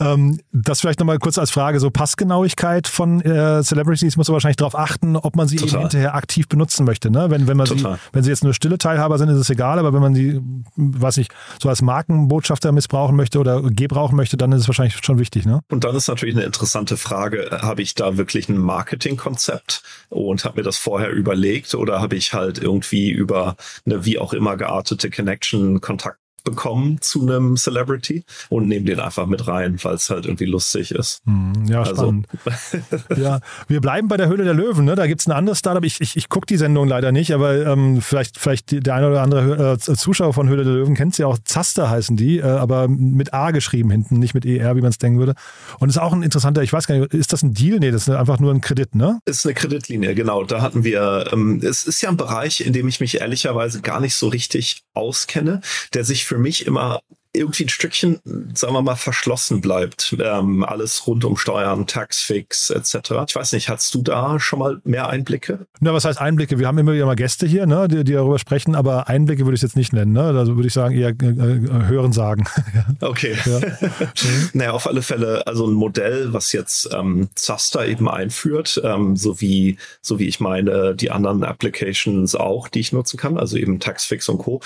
Ähm, 0.00 0.40
das 0.54 0.80
vielleicht 0.80 1.00
nochmal 1.00 1.18
kurz 1.18 1.36
als 1.36 1.50
Frage, 1.50 1.80
so 1.80 1.90
Passgenauigkeit 1.90 2.86
von 2.86 3.20
äh, 3.20 3.62
Celebrities 3.64 4.16
muss 4.16 4.28
man 4.28 4.34
wahrscheinlich 4.34 4.56
darauf 4.56 4.78
achten, 4.78 5.16
ob 5.16 5.34
man 5.34 5.48
sie 5.48 5.56
eben 5.56 5.80
hinterher 5.80 6.14
aktiv 6.14 6.46
benutzen 6.46 6.86
möchte. 6.86 7.10
Ne? 7.10 7.28
Wenn, 7.28 7.48
wenn, 7.48 7.56
man 7.56 7.66
sie, 7.66 7.84
wenn 8.12 8.22
sie 8.22 8.30
jetzt 8.30 8.44
nur 8.44 8.54
stille 8.54 8.78
Teilhaber 8.78 9.18
sind, 9.18 9.28
ist 9.30 9.38
es 9.38 9.50
egal, 9.50 9.80
aber 9.80 9.92
wenn 9.92 10.00
man 10.00 10.14
sie, 10.14 10.40
weiß 10.76 11.16
nicht, 11.16 11.32
so 11.60 11.68
als 11.68 11.82
Markenbotschafter 11.82 12.70
missbrauchen 12.70 13.16
möchte 13.16 13.40
oder 13.40 13.62
gebrauchen 13.62 14.14
möchte, 14.14 14.36
dann 14.36 14.52
ist 14.52 14.62
es 14.62 14.68
wahrscheinlich 14.68 14.96
schon 15.02 15.18
wichtig. 15.18 15.44
Ne? 15.44 15.60
Und 15.72 15.82
dann 15.82 15.96
ist 15.96 16.06
natürlich 16.06 16.36
eine 16.36 16.44
interessante 16.44 16.96
Frage, 16.96 17.58
habe 17.62 17.82
ich 17.82 17.96
da 17.96 18.16
wirklich 18.16 18.48
ein 18.48 18.58
Marketingkonzept 18.58 19.82
und 20.08 20.44
habe 20.44 20.58
mir 20.58 20.64
das 20.64 20.76
vorher 20.76 21.10
überlegt 21.10 21.74
oder 21.74 22.00
habe 22.00 22.14
ich 22.14 22.32
halt 22.32 22.58
irgendwie 22.58 23.10
über 23.10 23.56
eine 23.86 24.04
wie 24.04 24.20
auch 24.20 24.32
immer 24.32 24.56
geartete 24.56 25.10
Connection 25.10 25.80
Kontakt 25.80 26.18
bekommen 26.44 26.98
zu 27.00 27.22
einem 27.22 27.56
Celebrity 27.56 28.24
und 28.50 28.68
nehmen 28.68 28.84
den 28.84 29.00
einfach 29.00 29.26
mit 29.26 29.48
rein, 29.48 29.78
weil 29.82 29.94
es 29.94 30.10
halt 30.10 30.26
irgendwie 30.26 30.44
lustig 30.44 30.92
ist. 30.92 31.22
Hm, 31.24 31.64
ja, 31.66 31.82
also. 31.82 31.94
spannend. 31.94 32.26
ja, 33.16 33.40
wir 33.66 33.80
bleiben 33.80 34.08
bei 34.08 34.18
der 34.18 34.28
Höhle 34.28 34.44
der 34.44 34.54
Löwen. 34.54 34.84
Ne? 34.84 34.94
Da 34.94 35.06
gibt 35.06 35.22
es 35.22 35.26
ein 35.26 35.32
anderes 35.32 35.58
Startup. 35.58 35.82
Ich, 35.82 36.00
ich, 36.00 36.16
ich 36.16 36.28
gucke 36.28 36.46
die 36.46 36.58
Sendung 36.58 36.86
leider 36.86 37.12
nicht, 37.12 37.32
aber 37.32 37.66
ähm, 37.66 38.02
vielleicht, 38.02 38.38
vielleicht 38.38 38.86
der 38.86 38.94
eine 38.94 39.08
oder 39.08 39.22
andere 39.22 39.72
äh, 39.72 39.78
Zuschauer 39.78 40.34
von 40.34 40.48
Höhle 40.48 40.64
der 40.64 40.74
Löwen 40.74 40.94
kennt 40.94 41.14
sie 41.14 41.24
auch. 41.24 41.38
Zaster 41.44 41.88
heißen 41.88 42.16
die, 42.16 42.38
äh, 42.38 42.42
aber 42.42 42.88
mit 42.88 43.32
A 43.32 43.50
geschrieben 43.50 43.90
hinten, 43.90 44.18
nicht 44.18 44.34
mit 44.34 44.44
ER, 44.44 44.76
wie 44.76 44.82
man 44.82 44.90
es 44.90 44.98
denken 44.98 45.18
würde. 45.18 45.34
Und 45.78 45.88
ist 45.88 45.98
auch 45.98 46.12
ein 46.12 46.22
interessanter, 46.22 46.62
ich 46.62 46.72
weiß 46.72 46.86
gar 46.86 46.98
nicht, 46.98 47.14
ist 47.14 47.32
das 47.32 47.42
ein 47.42 47.54
Deal? 47.54 47.78
Nee, 47.78 47.90
das 47.90 48.06
ist 48.06 48.14
einfach 48.14 48.38
nur 48.38 48.52
ein 48.52 48.60
Kredit, 48.60 48.94
ne? 48.94 49.20
Ist 49.24 49.46
eine 49.46 49.54
Kreditlinie, 49.54 50.14
genau. 50.14 50.44
Da 50.44 50.60
hatten 50.60 50.84
wir, 50.84 51.30
ähm, 51.32 51.60
es 51.62 51.84
ist 51.84 52.02
ja 52.02 52.10
ein 52.10 52.18
Bereich, 52.18 52.60
in 52.60 52.74
dem 52.74 52.86
ich 52.86 53.00
mich 53.00 53.20
ehrlicherweise 53.20 53.80
gar 53.80 54.00
nicht 54.00 54.14
so 54.14 54.28
richtig 54.28 54.82
auskenne, 54.92 55.60
der 55.94 56.04
sich 56.04 56.24
für 56.24 56.33
für 56.34 56.40
mich 56.40 56.66
immer 56.66 57.00
irgendwie 57.34 57.64
ein 57.64 57.68
Stückchen, 57.68 58.20
sagen 58.54 58.74
wir 58.74 58.82
mal, 58.82 58.94
verschlossen 58.94 59.60
bleibt. 59.60 60.16
Ähm, 60.22 60.64
alles 60.64 61.06
rund 61.06 61.24
um 61.24 61.36
Steuern, 61.36 61.86
Taxfix 61.86 62.70
etc. 62.70 62.94
Ich 63.28 63.34
weiß 63.34 63.52
nicht, 63.52 63.68
hast 63.68 63.92
du 63.94 64.02
da 64.02 64.38
schon 64.38 64.60
mal 64.60 64.80
mehr 64.84 65.08
Einblicke? 65.08 65.66
Na, 65.80 65.92
was 65.92 66.04
heißt 66.04 66.20
Einblicke? 66.20 66.58
Wir 66.58 66.68
haben 66.68 66.78
immer 66.78 66.92
wieder 66.92 67.06
mal 67.06 67.16
Gäste 67.16 67.46
hier, 67.46 67.66
ne, 67.66 67.88
die, 67.88 68.04
die 68.04 68.12
darüber 68.12 68.38
sprechen, 68.38 68.76
aber 68.76 69.08
Einblicke 69.08 69.44
würde 69.44 69.56
ich 69.56 69.62
jetzt 69.62 69.76
nicht 69.76 69.92
nennen. 69.92 70.12
Ne? 70.12 70.22
Also 70.22 70.54
würde 70.54 70.68
ich 70.68 70.72
sagen, 70.72 70.94
eher 70.94 71.08
äh, 71.08 71.26
äh 71.26 71.86
hören 71.88 72.12
sagen. 72.12 72.44
okay. 73.00 73.36
Ja. 73.44 73.60
naja, 74.52 74.70
auf 74.70 74.86
alle 74.86 75.02
Fälle, 75.02 75.44
also 75.46 75.66
ein 75.66 75.74
Modell, 75.74 76.32
was 76.32 76.52
jetzt 76.52 76.88
ähm, 76.94 77.28
Zaster 77.34 77.86
eben 77.86 78.08
einführt, 78.08 78.80
ähm, 78.84 79.16
so, 79.16 79.40
wie, 79.40 79.76
so 80.00 80.20
wie 80.20 80.28
ich 80.28 80.38
meine, 80.38 80.94
die 80.94 81.10
anderen 81.10 81.42
Applications 81.42 82.36
auch, 82.36 82.68
die 82.68 82.80
ich 82.80 82.92
nutzen 82.92 83.16
kann, 83.16 83.38
also 83.38 83.56
eben 83.56 83.80
Taxfix 83.80 84.28
und 84.28 84.38
Co 84.38 84.60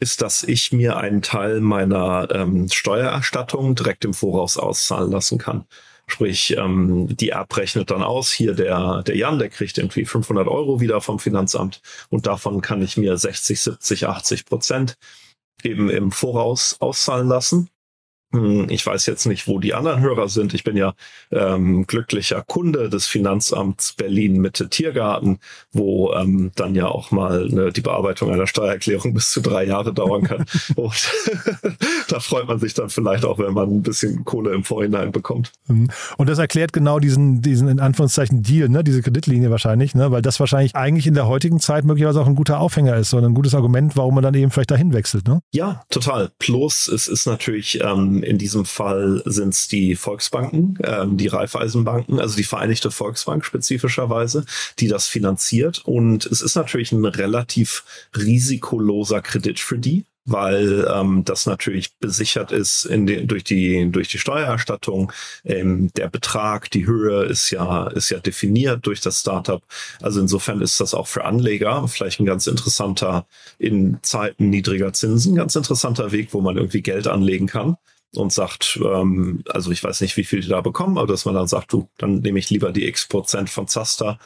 ist, 0.00 0.22
dass 0.22 0.42
ich 0.42 0.72
mir 0.72 0.96
einen 0.96 1.22
Teil 1.22 1.60
meiner 1.60 2.09
ähm, 2.30 2.68
Steuererstattung 2.68 3.74
direkt 3.74 4.04
im 4.04 4.14
Voraus 4.14 4.56
auszahlen 4.56 5.10
lassen 5.10 5.38
kann. 5.38 5.64
Sprich, 6.06 6.56
ähm, 6.56 7.06
die 7.16 7.30
App 7.30 7.56
rechnet 7.56 7.90
dann 7.90 8.02
aus, 8.02 8.32
hier 8.32 8.54
der, 8.54 9.02
der 9.04 9.16
Jan, 9.16 9.38
der 9.38 9.48
kriegt 9.48 9.78
irgendwie 9.78 10.04
500 10.04 10.48
Euro 10.48 10.80
wieder 10.80 11.00
vom 11.00 11.20
Finanzamt 11.20 11.80
und 12.08 12.26
davon 12.26 12.60
kann 12.60 12.82
ich 12.82 12.96
mir 12.96 13.16
60, 13.16 13.60
70, 13.60 14.06
80 14.06 14.44
Prozent 14.44 14.96
eben 15.62 15.88
im 15.88 16.10
Voraus 16.10 16.76
auszahlen 16.80 17.28
lassen. 17.28 17.68
Hm, 18.32 18.68
ich 18.70 18.86
weiß 18.86 19.06
jetzt 19.06 19.26
nicht, 19.26 19.48
wo 19.48 19.58
die 19.58 19.74
anderen 19.74 20.00
Hörer 20.00 20.28
sind. 20.28 20.54
Ich 20.54 20.62
bin 20.62 20.76
ja 20.76 20.94
ähm, 21.32 21.86
glücklicher 21.86 22.42
Kunde 22.42 22.88
des 22.88 23.06
Finanzamts 23.06 23.94
Berlin 23.94 24.40
Mitte 24.40 24.68
Tiergarten, 24.68 25.40
wo 25.72 26.12
ähm, 26.12 26.52
dann 26.54 26.76
ja 26.76 26.86
auch 26.86 27.10
mal 27.10 27.48
ne, 27.48 27.72
die 27.72 27.80
Bearbeitung 27.80 28.30
einer 28.30 28.46
Steuererklärung 28.46 29.14
bis 29.14 29.30
zu 29.30 29.40
drei 29.40 29.64
Jahre 29.64 29.92
dauern 29.92 30.22
kann. 30.22 30.44
Und 30.76 31.10
da 32.08 32.20
freut 32.20 32.46
man 32.46 32.60
sich 32.60 32.74
dann 32.74 32.88
vielleicht 32.88 33.24
auch, 33.24 33.38
wenn 33.38 33.52
man 33.52 33.68
ein 33.68 33.82
bisschen 33.82 34.24
Kohle 34.24 34.54
im 34.54 34.62
Vorhinein 34.62 35.10
bekommt. 35.10 35.50
Mhm. 35.66 35.88
Und 36.16 36.28
das 36.28 36.38
erklärt 36.38 36.72
genau 36.72 37.00
diesen, 37.00 37.42
diesen 37.42 37.66
in 37.66 37.80
Anführungszeichen 37.80 38.42
Deal, 38.42 38.68
ne? 38.68 38.84
diese 38.84 39.02
Kreditlinie 39.02 39.50
wahrscheinlich, 39.50 39.96
ne? 39.96 40.12
weil 40.12 40.22
das 40.22 40.38
wahrscheinlich 40.38 40.76
eigentlich 40.76 41.08
in 41.08 41.14
der 41.14 41.26
heutigen 41.26 41.58
Zeit 41.58 41.84
möglicherweise 41.84 42.20
auch 42.20 42.28
ein 42.28 42.36
guter 42.36 42.60
Aufhänger 42.60 42.96
ist 42.96 43.12
und 43.12 43.24
ein 43.24 43.34
gutes 43.34 43.56
Argument, 43.56 43.96
warum 43.96 44.14
man 44.14 44.22
dann 44.22 44.34
eben 44.34 44.52
vielleicht 44.52 44.70
dahin 44.70 44.92
wechselt. 44.92 45.26
Ne? 45.26 45.40
Ja, 45.52 45.82
total. 45.90 46.30
Plus 46.38 46.86
es 46.86 47.08
ist 47.08 47.26
natürlich 47.26 47.80
ähm, 47.82 48.19
in 48.22 48.38
diesem 48.38 48.64
Fall 48.64 49.22
sind 49.24 49.54
es 49.54 49.68
die 49.68 49.96
Volksbanken, 49.96 50.78
ähm, 50.82 51.16
die 51.16 51.28
Raiffeisenbanken, 51.28 52.20
also 52.20 52.36
die 52.36 52.44
Vereinigte 52.44 52.90
Volksbank 52.90 53.44
spezifischerweise, 53.44 54.44
die 54.78 54.88
das 54.88 55.06
finanziert. 55.06 55.82
Und 55.84 56.26
es 56.26 56.42
ist 56.42 56.56
natürlich 56.56 56.92
ein 56.92 57.04
relativ 57.04 57.84
risikoloser 58.16 59.20
Kredit 59.22 59.60
für 59.60 59.78
die 59.78 60.04
weil 60.26 60.86
ähm, 60.92 61.24
das 61.24 61.46
natürlich 61.46 61.96
besichert 61.98 62.52
ist 62.52 62.84
in 62.84 63.06
den, 63.06 63.26
durch 63.26 63.44
die 63.44 63.90
durch 63.90 64.08
die 64.08 64.18
Steuererstattung. 64.18 65.12
Ähm, 65.44 65.90
der 65.96 66.08
Betrag, 66.08 66.70
die 66.70 66.86
Höhe 66.86 67.24
ist 67.24 67.50
ja 67.50 67.88
ist 67.88 68.10
ja 68.10 68.18
definiert 68.18 68.86
durch 68.86 69.00
das 69.00 69.20
Startup. 69.20 69.62
Also 70.00 70.20
insofern 70.20 70.60
ist 70.60 70.80
das 70.80 70.94
auch 70.94 71.08
für 71.08 71.24
Anleger 71.24 71.86
vielleicht 71.88 72.20
ein 72.20 72.26
ganz 72.26 72.46
interessanter 72.46 73.26
in 73.58 73.98
Zeiten 74.02 74.50
niedriger 74.50 74.92
Zinsen 74.92 75.34
ganz 75.34 75.56
interessanter 75.56 76.12
Weg, 76.12 76.32
wo 76.32 76.40
man 76.40 76.56
irgendwie 76.56 76.82
Geld 76.82 77.06
anlegen 77.06 77.46
kann 77.46 77.76
und 78.14 78.32
sagt, 78.32 78.80
ähm, 78.82 79.42
also 79.48 79.70
ich 79.70 79.82
weiß 79.82 80.00
nicht, 80.00 80.16
wie 80.16 80.24
viel 80.24 80.40
die 80.40 80.48
da 80.48 80.60
bekommen, 80.60 80.98
aber 80.98 81.06
dass 81.06 81.24
man 81.24 81.34
dann 81.34 81.46
sagt, 81.46 81.72
du, 81.72 81.88
dann 81.98 82.20
nehme 82.20 82.38
ich 82.38 82.50
lieber 82.50 82.72
die 82.72 82.86
X 82.86 83.06
Prozent 83.06 83.50
von 83.50 83.68
Zaster, 83.68 84.18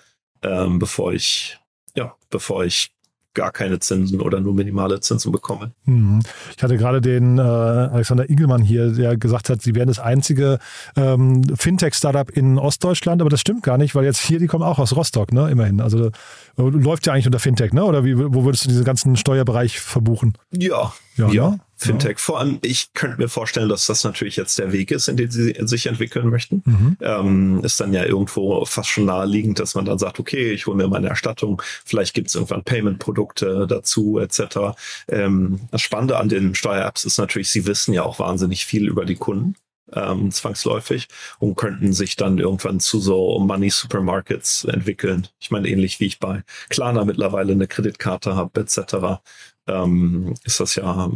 ähm, 0.42 0.78
bevor 0.78 1.12
ich, 1.12 1.58
ja, 1.94 2.14
bevor 2.30 2.64
ich 2.64 2.94
gar 3.34 3.50
keine 3.50 3.80
Zinsen 3.80 4.20
oder 4.20 4.40
nur 4.40 4.54
minimale 4.54 5.00
Zinsen 5.00 5.32
bekomme. 5.32 5.72
Mhm. 5.84 6.20
Ich 6.56 6.62
hatte 6.62 6.76
gerade 6.76 7.00
den 7.00 7.38
äh, 7.38 7.42
Alexander 7.42 8.30
Igelmann 8.30 8.62
hier, 8.62 8.92
der 8.92 9.16
gesagt 9.16 9.50
hat, 9.50 9.60
sie 9.60 9.74
wären 9.74 9.88
das 9.88 9.98
einzige 9.98 10.58
ähm, 10.96 11.42
Fintech-Startup 11.56 12.30
in 12.30 12.58
Ostdeutschland, 12.58 13.20
aber 13.20 13.30
das 13.30 13.40
stimmt 13.40 13.64
gar 13.64 13.76
nicht, 13.76 13.94
weil 13.94 14.04
jetzt 14.04 14.20
hier, 14.20 14.38
die 14.38 14.46
kommen 14.46 14.64
auch 14.64 14.78
aus 14.78 14.94
Rostock, 14.96 15.32
ne? 15.32 15.50
Immerhin. 15.50 15.80
Also 15.80 16.06
äh, 16.06 16.10
läuft 16.56 17.06
ja 17.06 17.12
eigentlich 17.12 17.26
unter 17.26 17.40
Fintech, 17.40 17.72
ne? 17.72 17.84
Oder 17.84 18.04
wie, 18.04 18.16
wo 18.16 18.44
würdest 18.44 18.64
du 18.64 18.68
diesen 18.68 18.84
ganzen 18.84 19.16
Steuerbereich 19.16 19.80
verbuchen? 19.80 20.34
Ja, 20.52 20.92
ja, 21.16 21.28
ja. 21.28 21.50
Ne? 21.50 21.60
Fintech. 21.84 22.18
Vor 22.18 22.40
allem, 22.40 22.58
ich 22.62 22.92
könnte 22.94 23.18
mir 23.18 23.28
vorstellen, 23.28 23.68
dass 23.68 23.86
das 23.86 24.04
natürlich 24.04 24.36
jetzt 24.36 24.58
der 24.58 24.72
Weg 24.72 24.90
ist, 24.90 25.08
in 25.08 25.16
den 25.16 25.30
sie 25.30 25.54
sich 25.60 25.86
entwickeln 25.86 26.28
möchten. 26.28 26.62
Mhm. 26.64 26.96
Ähm, 27.00 27.60
ist 27.64 27.80
dann 27.80 27.92
ja 27.92 28.04
irgendwo 28.04 28.64
fast 28.64 28.88
schon 28.88 29.04
naheliegend, 29.06 29.58
dass 29.58 29.74
man 29.74 29.84
dann 29.84 29.98
sagt, 29.98 30.18
okay, 30.18 30.52
ich 30.52 30.66
hole 30.66 30.76
mir 30.76 30.88
meine 30.88 31.08
Erstattung, 31.08 31.62
vielleicht 31.84 32.14
gibt 32.14 32.28
es 32.28 32.34
irgendwann 32.34 32.64
Payment-Produkte 32.64 33.66
dazu, 33.68 34.18
etc. 34.18 34.76
Ähm, 35.08 35.60
das 35.70 35.82
Spannende 35.82 36.18
an 36.18 36.28
den 36.28 36.54
Steuer-Apps 36.54 37.04
ist 37.04 37.18
natürlich, 37.18 37.50
sie 37.50 37.66
wissen 37.66 37.92
ja 37.92 38.02
auch 38.02 38.18
wahnsinnig 38.18 38.66
viel 38.66 38.88
über 38.88 39.04
die 39.04 39.16
Kunden. 39.16 39.56
Ähm, 39.92 40.32
zwangsläufig 40.32 41.08
und 41.38 41.56
könnten 41.56 41.92
sich 41.92 42.16
dann 42.16 42.38
irgendwann 42.38 42.80
zu 42.80 42.98
so 43.00 43.38
Money 43.38 43.68
Supermarkets 43.68 44.64
entwickeln. 44.64 45.28
Ich 45.38 45.50
meine, 45.50 45.68
ähnlich 45.68 46.00
wie 46.00 46.06
ich 46.06 46.18
bei 46.18 46.42
Klarna 46.70 47.04
mittlerweile 47.04 47.52
eine 47.52 47.68
Kreditkarte 47.68 48.34
habe, 48.34 48.60
etc., 48.60 49.20
ähm, 49.66 50.34
ist 50.44 50.58
das 50.58 50.74
ja 50.74 51.10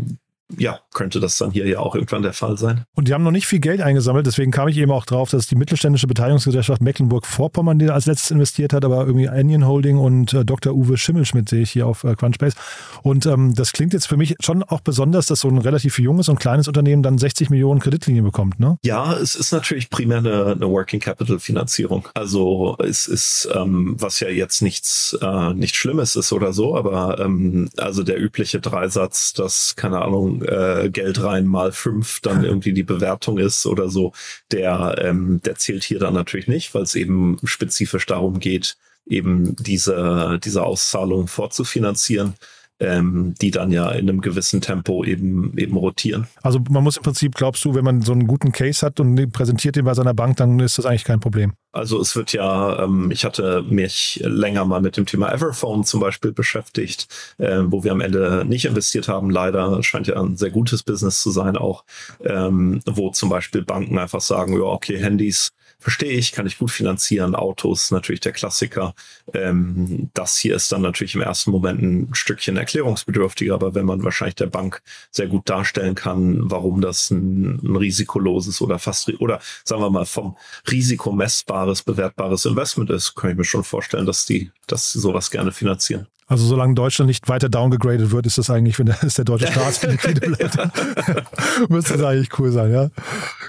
ja, 0.56 0.80
könnte 0.94 1.20
das 1.20 1.36
dann 1.38 1.50
hier 1.50 1.66
ja 1.66 1.78
auch 1.80 1.94
irgendwann 1.94 2.22
der 2.22 2.32
Fall 2.32 2.56
sein. 2.56 2.84
Und 2.94 3.08
die 3.08 3.14
haben 3.14 3.22
noch 3.22 3.30
nicht 3.30 3.46
viel 3.46 3.60
Geld 3.60 3.80
eingesammelt, 3.80 4.26
deswegen 4.26 4.50
kam 4.50 4.68
ich 4.68 4.78
eben 4.78 4.90
auch 4.90 5.04
drauf, 5.04 5.30
dass 5.30 5.46
die 5.46 5.56
mittelständische 5.56 6.06
Beteiligungsgesellschaft 6.06 6.80
Mecklenburg-Vorpommern, 6.80 7.78
die 7.78 7.90
als 7.90 8.06
letztes 8.06 8.30
investiert 8.30 8.72
hat, 8.72 8.84
aber 8.84 9.06
irgendwie 9.06 9.28
Onion 9.28 9.66
Holding 9.66 9.98
und 9.98 10.32
äh, 10.32 10.44
Dr. 10.44 10.72
Uwe 10.72 10.96
Schimmelschmidt 10.96 11.48
sehe 11.48 11.62
ich 11.62 11.70
hier 11.70 11.86
auf 11.86 12.04
äh, 12.04 12.14
Crunchbase. 12.14 12.56
Und 13.02 13.26
ähm, 13.26 13.54
das 13.54 13.72
klingt 13.72 13.92
jetzt 13.92 14.06
für 14.06 14.16
mich 14.16 14.36
schon 14.40 14.62
auch 14.62 14.80
besonders, 14.80 15.26
dass 15.26 15.40
so 15.40 15.48
ein 15.48 15.58
relativ 15.58 15.98
junges 15.98 16.28
und 16.28 16.40
kleines 16.40 16.66
Unternehmen 16.66 17.02
dann 17.02 17.18
60 17.18 17.50
Millionen 17.50 17.80
Kreditlinien 17.80 18.24
bekommt, 18.24 18.58
ne? 18.58 18.78
Ja, 18.84 19.14
es 19.14 19.34
ist 19.34 19.52
natürlich 19.52 19.90
primär 19.90 20.18
eine, 20.18 20.46
eine 20.46 20.68
Working 20.68 21.00
Capital 21.00 21.38
Finanzierung. 21.38 22.08
Also 22.14 22.76
es 22.78 23.06
ist, 23.06 23.48
ähm, 23.54 23.96
was 23.98 24.20
ja 24.20 24.28
jetzt 24.28 24.62
nichts, 24.62 25.16
äh, 25.20 25.52
nichts 25.52 25.76
Schlimmes 25.76 26.16
ist 26.16 26.32
oder 26.32 26.52
so, 26.52 26.76
aber 26.76 27.18
ähm, 27.20 27.68
also 27.76 28.02
der 28.02 28.20
übliche 28.20 28.60
Dreisatz, 28.60 29.34
dass, 29.34 29.76
keine 29.76 30.00
Ahnung, 30.00 30.37
äh, 30.42 30.90
Geld 30.90 31.22
rein 31.22 31.46
mal 31.46 31.72
fünf 31.72 32.20
dann 32.20 32.44
irgendwie 32.48 32.72
die 32.72 32.82
Bewertung 32.82 33.38
ist 33.38 33.66
oder 33.66 33.88
so, 33.88 34.12
der, 34.50 34.96
ähm, 35.02 35.40
der 35.44 35.56
zählt 35.56 35.84
hier 35.84 35.98
dann 35.98 36.14
natürlich 36.14 36.48
nicht, 36.48 36.74
weil 36.74 36.82
es 36.82 36.94
eben 36.94 37.38
spezifisch 37.44 38.06
darum 38.06 38.40
geht, 38.40 38.76
eben 39.06 39.56
diese, 39.56 40.38
diese 40.42 40.62
Auszahlung 40.62 41.28
vorzufinanzieren 41.28 42.34
ähm, 42.80 43.34
die 43.40 43.50
dann 43.50 43.70
ja 43.72 43.90
in 43.90 44.08
einem 44.08 44.20
gewissen 44.20 44.60
Tempo 44.60 45.04
eben, 45.04 45.56
eben 45.58 45.76
rotieren. 45.76 46.26
Also 46.42 46.60
man 46.70 46.84
muss 46.84 46.96
im 46.96 47.02
Prinzip, 47.02 47.34
glaubst 47.34 47.64
du, 47.64 47.74
wenn 47.74 47.84
man 47.84 48.02
so 48.02 48.12
einen 48.12 48.26
guten 48.26 48.52
Case 48.52 48.84
hat 48.84 49.00
und 49.00 49.32
präsentiert 49.32 49.76
den 49.76 49.84
bei 49.84 49.94
seiner 49.94 50.14
Bank, 50.14 50.36
dann 50.36 50.60
ist 50.60 50.78
das 50.78 50.86
eigentlich 50.86 51.04
kein 51.04 51.20
Problem. 51.20 51.52
Also 51.72 52.00
es 52.00 52.16
wird 52.16 52.32
ja, 52.32 52.84
ähm, 52.84 53.10
ich 53.10 53.24
hatte 53.24 53.62
mich 53.68 54.20
länger 54.24 54.64
mal 54.64 54.80
mit 54.80 54.96
dem 54.96 55.06
Thema 55.06 55.32
Everphone 55.32 55.84
zum 55.84 56.00
Beispiel 56.00 56.32
beschäftigt, 56.32 57.08
äh, 57.38 57.60
wo 57.66 57.84
wir 57.84 57.92
am 57.92 58.00
Ende 58.00 58.44
nicht 58.46 58.64
investiert 58.64 59.08
haben. 59.08 59.30
Leider 59.30 59.82
scheint 59.82 60.06
ja 60.06 60.20
ein 60.20 60.36
sehr 60.36 60.50
gutes 60.50 60.82
Business 60.82 61.22
zu 61.22 61.30
sein 61.30 61.56
auch, 61.56 61.84
ähm, 62.24 62.80
wo 62.86 63.10
zum 63.10 63.28
Beispiel 63.28 63.62
Banken 63.62 63.98
einfach 63.98 64.20
sagen, 64.20 64.54
ja, 64.54 64.62
okay, 64.62 64.98
Handys 64.98 65.50
verstehe 65.78 66.12
ich, 66.12 66.32
kann 66.32 66.46
ich 66.46 66.58
gut 66.58 66.70
finanzieren. 66.70 67.34
Autos 67.34 67.90
natürlich 67.90 68.20
der 68.20 68.32
Klassiker. 68.32 68.94
Ähm, 69.32 70.10
das 70.14 70.36
hier 70.36 70.56
ist 70.56 70.72
dann 70.72 70.82
natürlich 70.82 71.14
im 71.14 71.22
ersten 71.22 71.50
Moment 71.50 71.80
ein 71.80 72.14
Stückchen 72.14 72.56
erklärungsbedürftiger, 72.56 73.54
aber 73.54 73.74
wenn 73.74 73.86
man 73.86 74.02
wahrscheinlich 74.02 74.34
der 74.34 74.46
Bank 74.46 74.82
sehr 75.10 75.28
gut 75.28 75.48
darstellen 75.48 75.94
kann, 75.94 76.50
warum 76.50 76.80
das 76.80 77.10
ein, 77.10 77.60
ein 77.62 77.76
risikoloses 77.76 78.60
oder 78.60 78.78
fast 78.78 79.08
oder 79.20 79.40
sagen 79.64 79.82
wir 79.82 79.90
mal 79.90 80.06
vom 80.06 80.36
Risiko 80.70 81.12
messbares, 81.12 81.82
bewertbares 81.82 82.44
Investment 82.44 82.90
ist, 82.90 83.14
kann 83.14 83.30
ich 83.30 83.36
mir 83.36 83.44
schon 83.44 83.64
vorstellen, 83.64 84.06
dass 84.06 84.26
die 84.26 84.50
das 84.66 84.92
sowas 84.92 85.30
gerne 85.30 85.52
finanzieren. 85.52 86.08
Also 86.30 86.44
solange 86.44 86.74
Deutschland 86.74 87.08
nicht 87.08 87.26
weiter 87.30 87.48
downgegradet 87.48 88.10
wird, 88.10 88.26
ist 88.26 88.36
das 88.36 88.50
eigentlich, 88.50 88.78
wenn 88.78 88.86
der, 88.86 89.02
ist 89.02 89.16
der 89.16 89.24
deutsche 89.24 89.46
Staat 89.46 89.82
liquide 89.82 90.20
bleibt. 90.30 90.58
Müsste 91.70 91.94
das 91.94 92.02
eigentlich 92.02 92.38
cool 92.38 92.52
sein, 92.52 92.70
ja. 92.70 92.90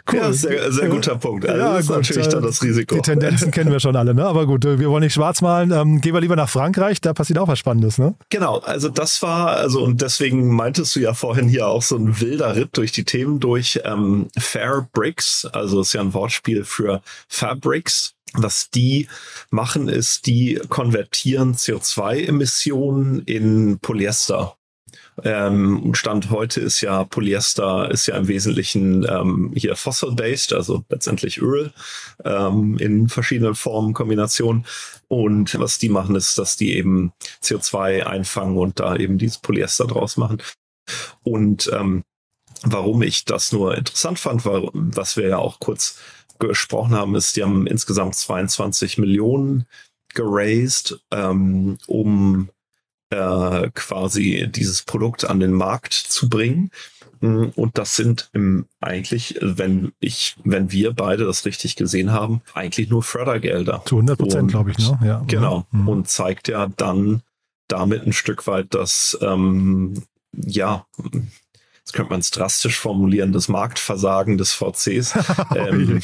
Cool. 0.09 0.17
Ja, 0.17 0.31
sehr, 0.31 0.71
sehr 0.71 0.87
guter 0.87 1.17
Punkt. 1.17 1.47
Also 1.47 1.61
ja, 1.61 1.73
das 1.73 1.81
ist 1.81 1.87
gut, 1.87 1.97
natürlich 1.97 2.27
dann 2.29 2.43
das 2.43 2.63
Risiko. 2.63 2.95
Die 2.95 3.01
Tendenzen 3.01 3.51
kennen 3.51 3.71
wir 3.71 3.81
schon 3.81 3.97
alle, 3.97 4.13
ne? 4.13 4.25
Aber 4.25 4.45
gut, 4.45 4.63
wir 4.63 4.89
wollen 4.89 5.03
nicht 5.03 5.13
schwarz 5.13 5.41
malen. 5.41 5.71
Ähm, 5.71 5.99
gehen 5.99 6.13
wir 6.13 6.21
lieber 6.21 6.37
nach 6.37 6.49
Frankreich, 6.49 7.01
da 7.01 7.13
passiert 7.13 7.37
auch 7.39 7.49
was 7.49 7.59
Spannendes, 7.59 7.97
ne? 7.97 8.15
Genau, 8.29 8.59
also 8.59 8.87
das 8.87 9.21
war, 9.21 9.57
also 9.57 9.83
und 9.83 10.01
deswegen 10.01 10.55
meintest 10.55 10.95
du 10.95 11.01
ja 11.01 11.13
vorhin 11.13 11.49
hier 11.49 11.67
auch 11.67 11.81
so 11.81 11.97
ein 11.97 12.21
wilder 12.21 12.55
Ritt 12.55 12.77
durch 12.77 12.93
die 12.93 13.03
Themen 13.03 13.41
durch 13.41 13.81
ähm, 13.83 14.27
Fair 14.37 14.87
Bricks, 14.93 15.45
also 15.51 15.81
ist 15.81 15.93
ja 15.93 16.01
ein 16.01 16.13
Wortspiel 16.13 16.63
für 16.63 17.01
Fabrics 17.27 18.13
was 18.33 18.69
die 18.69 19.07
machen, 19.49 19.89
ist, 19.89 20.27
die 20.27 20.59
konvertieren 20.69 21.55
CO2-Emissionen 21.55 23.23
in 23.23 23.79
Polyester. 23.79 24.55
Ähm, 25.23 25.93
Stand 25.93 26.29
heute 26.29 26.61
ist 26.61 26.81
ja 26.81 27.03
Polyester 27.03 27.91
ist 27.91 28.07
ja 28.07 28.15
im 28.15 28.27
Wesentlichen 28.27 29.05
ähm, 29.09 29.51
hier 29.55 29.75
fossil-based, 29.75 30.53
also 30.53 30.83
letztendlich 30.89 31.39
Öl 31.39 31.73
ähm, 32.23 32.77
in 32.77 33.09
verschiedenen 33.09 33.55
Formen, 33.55 33.93
Kombinationen. 33.93 34.65
Und 35.07 35.59
was 35.59 35.77
die 35.79 35.89
machen, 35.89 36.15
ist, 36.15 36.37
dass 36.37 36.55
die 36.55 36.75
eben 36.75 37.11
CO2 37.43 38.03
einfangen 38.03 38.57
und 38.57 38.79
da 38.79 38.95
eben 38.95 39.17
dieses 39.17 39.39
Polyester 39.39 39.87
draus 39.87 40.17
machen. 40.17 40.41
Und 41.23 41.69
ähm, 41.73 42.03
warum 42.63 43.01
ich 43.01 43.25
das 43.25 43.51
nur 43.51 43.77
interessant 43.77 44.19
fand, 44.19 44.45
war, 44.45 44.69
was 44.73 45.17
wir 45.17 45.27
ja 45.27 45.37
auch 45.37 45.59
kurz 45.59 45.97
gesprochen 46.39 46.95
haben, 46.95 47.15
ist, 47.15 47.35
die 47.35 47.43
haben 47.43 47.67
insgesamt 47.67 48.15
22 48.15 48.97
Millionen 48.97 49.65
geraced, 50.13 50.99
ähm, 51.11 51.77
um 51.87 52.49
äh, 53.09 53.69
quasi 53.73 54.49
dieses 54.49 54.83
Produkt 54.83 55.25
an 55.25 55.39
den 55.39 55.51
Markt 55.51 55.93
zu 55.93 56.29
bringen. 56.29 56.71
Und 57.21 57.77
das 57.77 57.97
sind 57.97 58.29
im, 58.31 58.65
eigentlich, 58.79 59.37
wenn 59.41 59.91
ich, 59.99 60.37
wenn 60.45 60.71
wir 60.71 60.93
beide 60.93 61.25
das 61.25 61.45
richtig 61.45 61.75
gesehen 61.75 62.13
haben, 62.13 62.41
eigentlich 62.53 62.89
nur 62.89 63.03
Fördergelder. 63.03 63.83
Zu 63.85 63.95
100 63.95 64.17
Prozent, 64.17 64.51
glaube 64.51 64.71
ich, 64.71 64.77
ne? 64.77 64.99
Ja. 65.03 65.23
Genau. 65.27 65.65
Mhm. 65.71 65.89
Und 65.89 66.07
zeigt 66.07 66.47
ja 66.47 66.67
dann 66.77 67.21
damit 67.67 68.05
ein 68.05 68.13
Stück 68.13 68.47
weit, 68.47 68.73
dass, 68.73 69.17
ähm, 69.21 70.03
ja, 70.33 70.85
das 71.89 71.93
könnte 71.93 72.11
man 72.11 72.19
es 72.19 72.29
drastisch 72.29 72.79
formulieren, 72.79 73.33
das 73.33 73.47
Marktversagen 73.47 74.37
des 74.37 74.53
VCs. 74.53 75.15
ähm, 75.55 75.99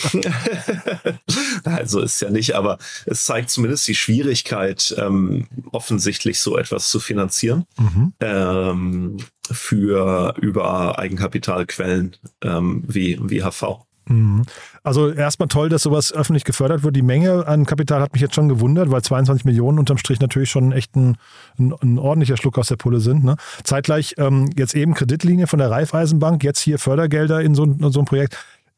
also 1.63 2.01
ist 2.01 2.21
ja 2.21 2.31
nicht, 2.31 2.55
aber 2.55 2.79
es 3.05 3.25
zeigt 3.25 3.51
zumindest 3.51 3.87
die 3.87 3.93
Schwierigkeit, 3.93 4.95
ähm, 4.97 5.47
offensichtlich 5.71 6.39
so 6.39 6.57
etwas 6.57 6.89
zu 6.89 6.99
finanzieren 6.99 7.65
mhm. 7.77 8.13
ähm, 8.19 9.17
für 9.51 10.33
über 10.41 10.97
Eigenkapitalquellen 10.97 12.15
ähm, 12.41 12.83
wie, 12.87 13.19
wie 13.21 13.43
HV. 13.43 13.85
Mhm. 14.07 14.45
Also 14.85 15.09
erstmal 15.09 15.47
toll, 15.47 15.67
dass 15.67 15.81
sowas 15.81 16.13
öffentlich 16.13 16.43
gefördert 16.43 16.83
wird. 16.83 16.95
Die 16.95 17.01
Menge 17.01 17.47
an 17.47 17.65
Kapital 17.65 18.01
hat 18.01 18.13
mich 18.13 18.21
jetzt 18.21 18.35
schon 18.35 18.47
gewundert, 18.47 18.91
weil 18.91 19.01
22 19.01 19.43
Millionen 19.43 19.79
unterm 19.79 19.97
Strich 19.97 20.19
natürlich 20.19 20.51
schon 20.51 20.71
echt 20.71 20.95
ein, 20.95 21.17
ein, 21.57 21.73
ein 21.81 21.97
ordentlicher 21.97 22.37
Schluck 22.37 22.59
aus 22.59 22.67
der 22.67 22.75
Pulle 22.75 22.99
sind. 22.99 23.23
Ne? 23.23 23.35
Zeitgleich 23.63 24.13
ähm, 24.19 24.47
jetzt 24.55 24.75
eben 24.75 24.93
Kreditlinie 24.93 25.47
von 25.47 25.57
der 25.57 25.71
Raiffeisenbank, 25.71 26.43
jetzt 26.43 26.59
hier 26.59 26.77
Fördergelder 26.77 27.41
in 27.41 27.55
so, 27.55 27.63
in 27.63 27.91
so 27.91 27.99
ein 27.99 28.05
Projekt. 28.05 28.37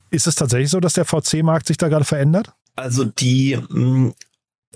Ist 0.09 0.27
es 0.27 0.35
tatsächlich 0.35 0.69
so, 0.69 0.79
dass 0.79 0.93
der 0.93 1.03
VC-Markt 1.03 1.67
sich 1.67 1.75
da 1.75 1.89
gerade 1.89 2.05
verändert? 2.05 2.53
Also 2.77 3.03
die 3.03 3.59
mh, 3.69 4.13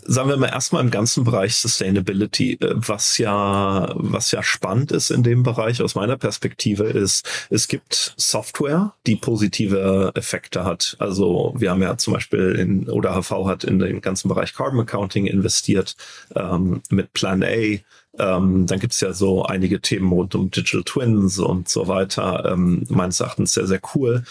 sagen 0.03 0.29
wir 0.29 0.37
mal 0.37 0.49
erstmal 0.49 0.83
im 0.83 0.91
ganzen 0.91 1.23
Bereich 1.23 1.55
Sustainability, 1.55 2.53
äh, 2.53 2.73
was 2.75 3.17
ja, 3.17 3.91
was 3.95 4.31
ja 4.31 4.43
spannend 4.43 4.91
ist 4.91 5.11
in 5.11 5.23
dem 5.23 5.43
Bereich 5.43 5.81
aus 5.81 5.95
meiner 5.95 6.17
Perspektive 6.17 6.85
ist, 6.85 7.27
es 7.49 7.67
gibt 7.67 8.13
Software, 8.17 8.93
die 9.05 9.15
positive 9.15 10.11
Effekte 10.15 10.63
hat. 10.65 10.95
Also 10.99 11.53
wir 11.57 11.71
haben 11.71 11.81
ja 11.81 11.97
zum 11.97 12.13
Beispiel 12.13 12.55
in, 12.57 12.89
oder 12.89 13.13
HV 13.13 13.45
hat 13.45 13.63
in 13.63 13.79
den 13.79 14.01
ganzen 14.01 14.27
Bereich 14.27 14.53
Carbon 14.53 14.81
Accounting 14.81 15.25
investiert, 15.27 15.95
ähm, 16.35 16.81
mit 16.89 17.13
Plan 17.13 17.43
A. 17.43 17.79
Ähm, 18.19 18.65
dann 18.67 18.79
gibt's 18.79 18.99
ja 18.99 19.13
so 19.13 19.45
einige 19.45 19.79
Themen 19.79 20.11
rund 20.11 20.35
um 20.35 20.51
Digital 20.51 20.83
Twins 20.83 21.39
und 21.39 21.69
so 21.69 21.87
weiter. 21.87 22.51
Ähm, 22.51 22.85
meines 22.89 23.19
Erachtens 23.19 23.53
sehr, 23.53 23.67
sehr 23.67 23.81
cool. 23.95 24.23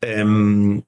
Ähm, 0.00 0.84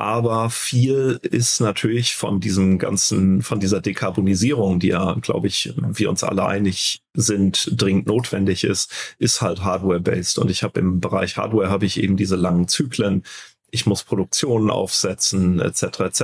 aber 0.00 0.50
viel 0.50 1.18
ist 1.22 1.60
natürlich 1.60 2.14
von 2.14 2.40
diesem 2.40 2.78
ganzen, 2.78 3.42
von 3.42 3.60
dieser 3.60 3.80
Dekarbonisierung, 3.80 4.80
die 4.80 4.88
ja, 4.88 5.14
glaube 5.20 5.48
ich, 5.48 5.72
wir 5.76 6.10
uns 6.10 6.24
alle 6.24 6.46
einig 6.46 7.02
sind, 7.14 7.70
dringend 7.72 8.06
notwendig 8.06 8.64
ist, 8.64 8.92
ist 9.18 9.42
halt 9.42 9.62
Hardware-based. 9.62 10.38
Und 10.38 10.50
ich 10.50 10.62
habe 10.62 10.80
im 10.80 11.00
Bereich 11.00 11.36
Hardware 11.36 11.70
habe 11.70 11.86
ich 11.86 12.02
eben 12.02 12.16
diese 12.16 12.36
langen 12.36 12.68
Zyklen. 12.68 13.24
Ich 13.70 13.86
muss 13.86 14.04
Produktionen 14.04 14.70
aufsetzen, 14.70 15.60
etc., 15.60 16.00
etc. 16.00 16.22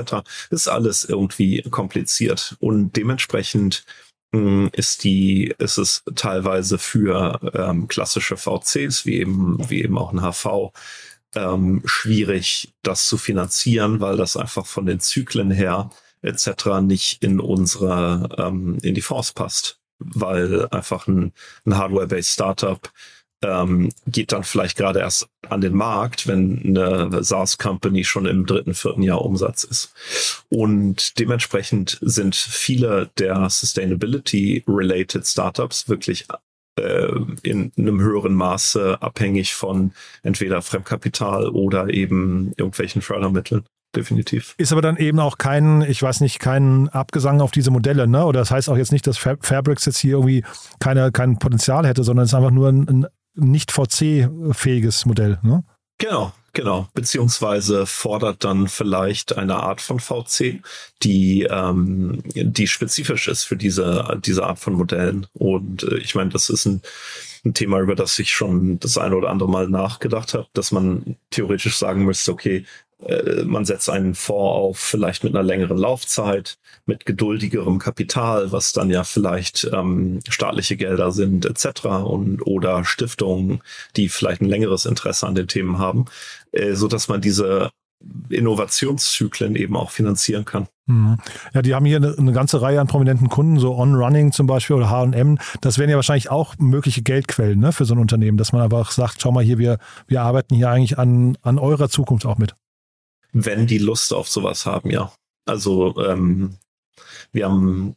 Ist 0.51 0.69
alles 0.69 1.05
irgendwie 1.05 1.63
kompliziert 1.63 2.57
und 2.61 2.97
dementsprechend 2.97 3.85
hm, 4.35 4.71
ist 4.73 5.05
die, 5.05 5.55
ist 5.59 5.79
es 5.79 6.03
teilweise 6.17 6.79
für 6.79 7.39
ähm, 7.55 7.89
klassische 7.89 8.37
VCs 8.37 9.07
wie 9.07 9.19
eben, 9.19 9.59
wie 9.71 9.83
eben 9.83 9.97
auch 9.97 10.13
ein 10.13 10.23
HV 10.23 10.73
ähm, 11.35 11.83
schwierig, 11.85 12.75
das 12.83 13.07
zu 13.07 13.19
finanzieren, 13.19 14.01
weil 14.01 14.17
das 14.17 14.37
einfach 14.37 14.67
von 14.67 14.87
den 14.87 15.01
Zyklen 15.01 15.51
her 15.51 15.91
etc. 16.23 16.81
nicht 16.83 17.23
in 17.23 17.41
unsere, 17.41 18.29
ähm, 18.39 18.79
in 18.83 18.95
die 18.95 19.03
Fonds 19.03 19.33
passt, 19.33 19.79
weil 19.99 20.69
einfach 20.71 21.07
ein, 21.07 21.33
ein 21.67 21.77
Hardware-based 21.77 22.33
Startup 22.33 22.91
ähm, 23.43 23.91
geht 24.07 24.33
dann 24.33 24.43
vielleicht 24.43 24.77
gerade 24.77 25.01
erst 25.01 25.29
an 25.49 25.61
den 25.61 25.75
Markt, 25.75 26.27
wenn 26.27 26.63
eine 26.65 27.23
SaaS-Company 27.23 28.05
schon 28.05 28.27
im 28.27 28.47
dritten, 28.47 28.75
vierten 28.75 29.03
Jahr 29.03 29.23
Umsatz 29.23 29.65
ist. 29.65 29.93
Und 30.49 31.19
dementsprechend 31.19 31.99
sind 32.01 32.35
viele 32.35 33.11
der 33.19 33.49
Sustainability-related 33.51 35.27
Startups 35.27 35.89
wirklich 35.89 36.27
in 36.77 37.73
einem 37.77 38.01
höheren 38.01 38.35
Maße 38.35 38.99
abhängig 39.01 39.55
von 39.55 39.93
entweder 40.23 40.61
Fremdkapital 40.63 41.49
oder 41.49 41.93
eben 41.93 42.53
irgendwelchen 42.57 43.03
Fördermitteln. 43.03 43.65
Definitiv. 43.95 44.55
Ist 44.59 44.73
aber 44.73 44.83
dann 44.83 44.97
eben 44.97 45.21
auch 45.21 45.39
kein, 45.39 45.83
ich 45.83 46.03
weiß 46.03 46.21
nicht, 46.21 46.41
kein 46.41 46.89
Abgesang 46.89 47.41
auf 47.41 47.53
diese 47.53 47.71
Modelle, 47.71 48.09
ne? 48.09 48.25
Oder 48.25 48.41
das 48.41 48.51
heißt 48.51 48.69
auch 48.69 48.77
jetzt 48.77 48.91
nicht, 48.91 49.07
dass 49.07 49.19
Fabrics 49.19 49.85
jetzt 49.85 49.99
hier 49.99 50.15
irgendwie 50.15 50.45
keine, 50.81 51.13
kein 51.13 51.39
Potenzial 51.39 51.87
hätte, 51.87 52.03
sondern 52.03 52.25
es 52.25 52.31
ist 52.31 52.35
einfach 52.35 52.51
nur 52.51 52.71
ein, 52.71 52.89
ein 52.89 53.07
nicht 53.37 53.71
VC-fähiges 53.71 55.07
Modell, 55.07 55.39
ne? 55.43 55.63
Genau, 55.99 56.33
Genau, 56.55 56.89
beziehungsweise 56.95 57.85
fordert 57.85 58.45
dann 58.45 58.69
vielleicht 58.69 59.37
eine 59.37 59.57
Art 59.57 59.81
von 59.81 59.99
VC, 59.99 60.63
die, 61.03 61.43
ähm, 61.51 62.23
die 62.27 62.69
spezifisch 62.69 63.27
ist 63.27 63.43
für 63.43 63.57
diese, 63.57 64.21
diese 64.25 64.45
Art 64.47 64.61
von 64.61 64.75
Modellen. 64.75 65.27
Und 65.33 65.83
äh, 65.83 65.97
ich 65.99 66.15
meine, 66.15 66.31
das 66.31 66.51
ist 66.51 66.65
ein, 66.67 66.81
ein 67.45 67.55
Thema, 67.55 67.81
über 67.81 67.97
das 67.97 68.17
ich 68.21 68.31
schon 68.33 68.79
das 68.79 68.99
eine 68.99 69.17
oder 69.17 69.31
andere 69.31 69.51
Mal 69.51 69.69
nachgedacht 69.69 70.35
habe, 70.35 70.47
dass 70.53 70.71
man 70.71 71.17
theoretisch 71.31 71.77
sagen 71.77 72.05
müsste, 72.05 72.31
okay, 72.31 72.65
man 73.45 73.65
setzt 73.65 73.91
einen 73.91 74.15
Fonds 74.15 74.55
auf, 74.55 74.79
vielleicht 74.79 75.25
mit 75.25 75.35
einer 75.35 75.43
längeren 75.43 75.77
Laufzeit, 75.77 76.57
mit 76.87 77.07
geduldigerem 77.07 77.79
Kapital, 77.79 78.53
was 78.53 78.73
dann 78.73 78.91
ja 78.91 79.05
vielleicht 79.05 79.69
ähm, 79.73 80.21
staatliche 80.29 80.77
Gelder 80.77 81.13
sind, 81.13 81.45
etc. 81.45 81.87
und 81.87 82.43
oder 82.47 82.85
Stiftungen, 82.85 83.63
die 83.97 84.09
vielleicht 84.09 84.41
ein 84.41 84.49
längeres 84.49 84.87
Interesse 84.87 85.27
an 85.27 85.35
den 85.35 85.49
Themen 85.49 85.79
haben, 85.79 86.07
äh, 86.53 86.75
so 86.75 86.89
dass 86.89 87.09
man 87.09 87.21
diese 87.21 87.71
Innovationszyklen 88.29 89.57
eben 89.57 89.77
auch 89.77 89.91
finanzieren 89.91 90.45
kann. 90.45 90.69
Mhm. 90.87 91.19
Ja, 91.55 91.63
die 91.63 91.75
haben 91.75 91.87
hier 91.87 91.97
eine, 91.97 92.15
eine, 92.19 92.33
ganze 92.33 92.61
Reihe 92.61 92.81
an 92.81 92.87
prominenten 92.87 93.31
Kunden, 93.31 93.59
so 93.59 93.75
On 93.75 93.95
Running 93.95 94.33
zum 94.33 94.47
Beispiel 94.47 94.77
oder 94.77 94.91
H&M. 94.91 95.39
Das 95.63 95.79
wären 95.79 95.89
ja 95.89 95.97
wahrscheinlich 95.97 96.31
auch 96.31 96.55
mögliche 96.59 97.03
Geldquellen 97.03 97.61
ne, 97.61 97.73
für 97.73 97.87
so 97.87 97.95
ein 97.95 97.99
Unternehmen, 97.99 98.37
dass 98.37 98.53
man 98.53 98.61
einfach 98.61 98.91
sagt, 98.91 99.23
schau 99.23 99.33
mal 99.33 99.43
hier, 99.43 99.59
wir, 99.59 99.79
wir 100.07 100.21
arbeiten 100.21 100.55
hier 100.55 100.69
eigentlich 100.69 100.99
an, 100.99 101.39
an 101.41 101.59
eurer 101.59 101.89
Zukunft 101.89 102.27
auch 102.27 102.37
mit 102.37 102.55
wenn 103.35 103.67
die 103.67 103.79
Lust 103.79 104.15
auf 104.15 104.29
sowas 104.29 104.65
haben, 104.65 104.91
ja. 104.91 105.13
Also 105.45 105.95
ähm, 106.03 106.57
wir 107.33 107.47
haben, 107.47 107.97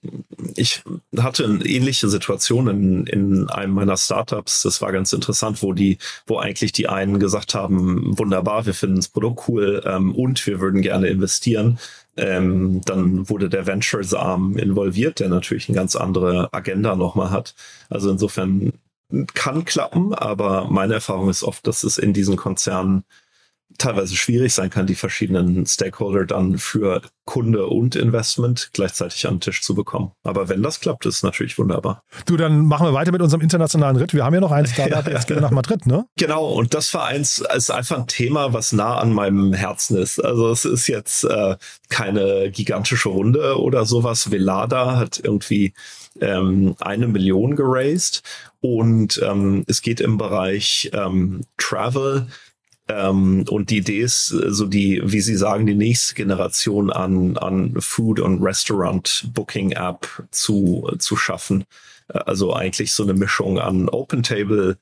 ich 0.55 0.83
hatte 1.15 1.45
eine 1.45 1.63
ähnliche 1.63 2.09
Situation 2.09 2.67
in, 2.67 3.05
in 3.05 3.49
einem 3.49 3.73
meiner 3.73 3.95
Startups. 3.95 4.63
Das 4.63 4.81
war 4.81 4.91
ganz 4.91 5.13
interessant, 5.13 5.61
wo 5.61 5.73
die, 5.73 5.99
wo 6.25 6.39
eigentlich 6.39 6.71
die 6.71 6.89
einen 6.89 7.19
gesagt 7.19 7.53
haben, 7.53 8.17
wunderbar, 8.17 8.65
wir 8.65 8.73
finden 8.73 8.95
das 8.95 9.09
Produkt 9.09 9.47
cool 9.47 9.83
ähm, 9.85 10.13
und 10.15 10.45
wir 10.47 10.59
würden 10.59 10.81
gerne 10.81 11.07
investieren. 11.07 11.77
Ähm, 12.17 12.81
dann 12.85 13.29
wurde 13.29 13.47
der 13.47 13.67
Ventures-Arm 13.67 14.57
involviert, 14.57 15.19
der 15.19 15.29
natürlich 15.29 15.69
eine 15.69 15.75
ganz 15.75 15.95
andere 15.95 16.49
Agenda 16.51 16.95
nochmal 16.95 17.29
hat. 17.29 17.53
Also 17.89 18.09
insofern 18.09 18.73
kann 19.35 19.65
klappen, 19.65 20.15
aber 20.15 20.67
meine 20.69 20.95
Erfahrung 20.95 21.29
ist 21.29 21.43
oft, 21.43 21.65
dass 21.67 21.83
es 21.83 21.99
in 21.99 22.11
diesen 22.11 22.35
Konzernen 22.35 23.03
teilweise 23.77 24.15
schwierig 24.15 24.53
sein 24.53 24.69
kann, 24.69 24.87
die 24.87 24.95
verschiedenen 24.95 25.65
Stakeholder 25.65 26.25
dann 26.25 26.57
für 26.57 27.01
Kunde 27.25 27.67
und 27.67 27.95
Investment 27.95 28.69
gleichzeitig 28.73 29.27
an 29.27 29.35
den 29.35 29.41
Tisch 29.41 29.61
zu 29.61 29.75
bekommen. 29.75 30.13
Aber 30.23 30.49
wenn 30.49 30.63
das 30.63 30.79
klappt, 30.79 31.05
ist 31.05 31.23
natürlich 31.23 31.57
wunderbar. 31.57 32.01
Du, 32.25 32.37
dann 32.37 32.65
machen 32.65 32.87
wir 32.87 32.93
weiter 32.93 33.11
mit 33.11 33.21
unserem 33.21 33.41
internationalen 33.41 33.97
Ritt. 33.97 34.13
Wir 34.13 34.23
haben 34.23 34.33
ja 34.33 34.39
noch 34.39 34.51
ein 34.51 34.65
Startup, 34.65 35.05
ja, 35.05 35.11
jetzt 35.13 35.27
gehen 35.27 35.37
wir 35.37 35.41
nach 35.41 35.51
Madrid, 35.51 35.85
ne? 35.85 36.05
Genau, 36.17 36.47
und 36.47 36.73
das 36.73 36.93
war 36.93 37.05
eins, 37.05 37.43
ist 37.55 37.69
einfach 37.69 37.97
ein 37.97 38.07
Thema, 38.07 38.53
was 38.53 38.71
nah 38.71 38.97
an 38.97 39.11
meinem 39.13 39.53
Herzen 39.53 39.97
ist. 39.97 40.23
Also 40.23 40.49
es 40.49 40.65
ist 40.65 40.87
jetzt 40.87 41.25
äh, 41.25 41.57
keine 41.89 42.49
gigantische 42.51 43.09
Runde 43.09 43.59
oder 43.59 43.85
sowas. 43.85 44.31
Velada 44.31 44.95
hat 44.95 45.19
irgendwie 45.21 45.73
ähm, 46.21 46.75
eine 46.79 47.07
Million 47.07 47.55
geraced 47.55 48.23
und 48.61 49.21
ähm, 49.23 49.63
es 49.67 49.81
geht 49.81 49.99
im 49.99 50.17
Bereich 50.17 50.89
ähm, 50.93 51.41
Travel 51.57 52.27
ähm, 52.87 53.45
und 53.49 53.69
die 53.69 53.77
Idee 53.77 53.99
ist, 53.99 54.27
so 54.27 54.65
die, 54.65 55.01
wie 55.03 55.21
Sie 55.21 55.35
sagen, 55.35 55.65
die 55.65 55.75
nächste 55.75 56.15
Generation 56.15 56.91
an, 56.91 57.37
an 57.37 57.75
Food- 57.79 58.19
und 58.19 58.41
Restaurant-Booking-App 58.41 60.27
zu, 60.31 60.89
zu 60.99 61.17
schaffen. 61.17 61.65
Äh, 62.07 62.19
also 62.19 62.53
eigentlich 62.53 62.93
so 62.93 63.03
eine 63.03 63.13
Mischung 63.13 63.59
an 63.59 63.89
Open 63.89 64.23
Table 64.23 64.77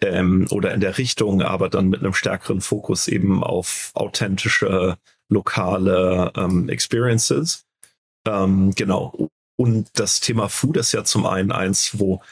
ähm, 0.00 0.46
oder 0.50 0.72
in 0.72 0.80
der 0.80 0.96
Richtung, 0.98 1.42
aber 1.42 1.68
dann 1.68 1.88
mit 1.88 2.00
einem 2.00 2.14
stärkeren 2.14 2.60
Fokus 2.60 3.08
eben 3.08 3.42
auf 3.42 3.90
authentische 3.94 4.96
lokale 5.28 6.32
ähm, 6.36 6.68
Experiences. 6.68 7.64
Ähm, 8.26 8.72
genau. 8.74 9.28
Und 9.56 9.88
das 9.94 10.20
Thema 10.20 10.48
Food 10.48 10.76
ist 10.76 10.92
ja 10.92 11.04
zum 11.04 11.26
einen 11.26 11.52
eins, 11.52 11.98
wo 11.98 12.22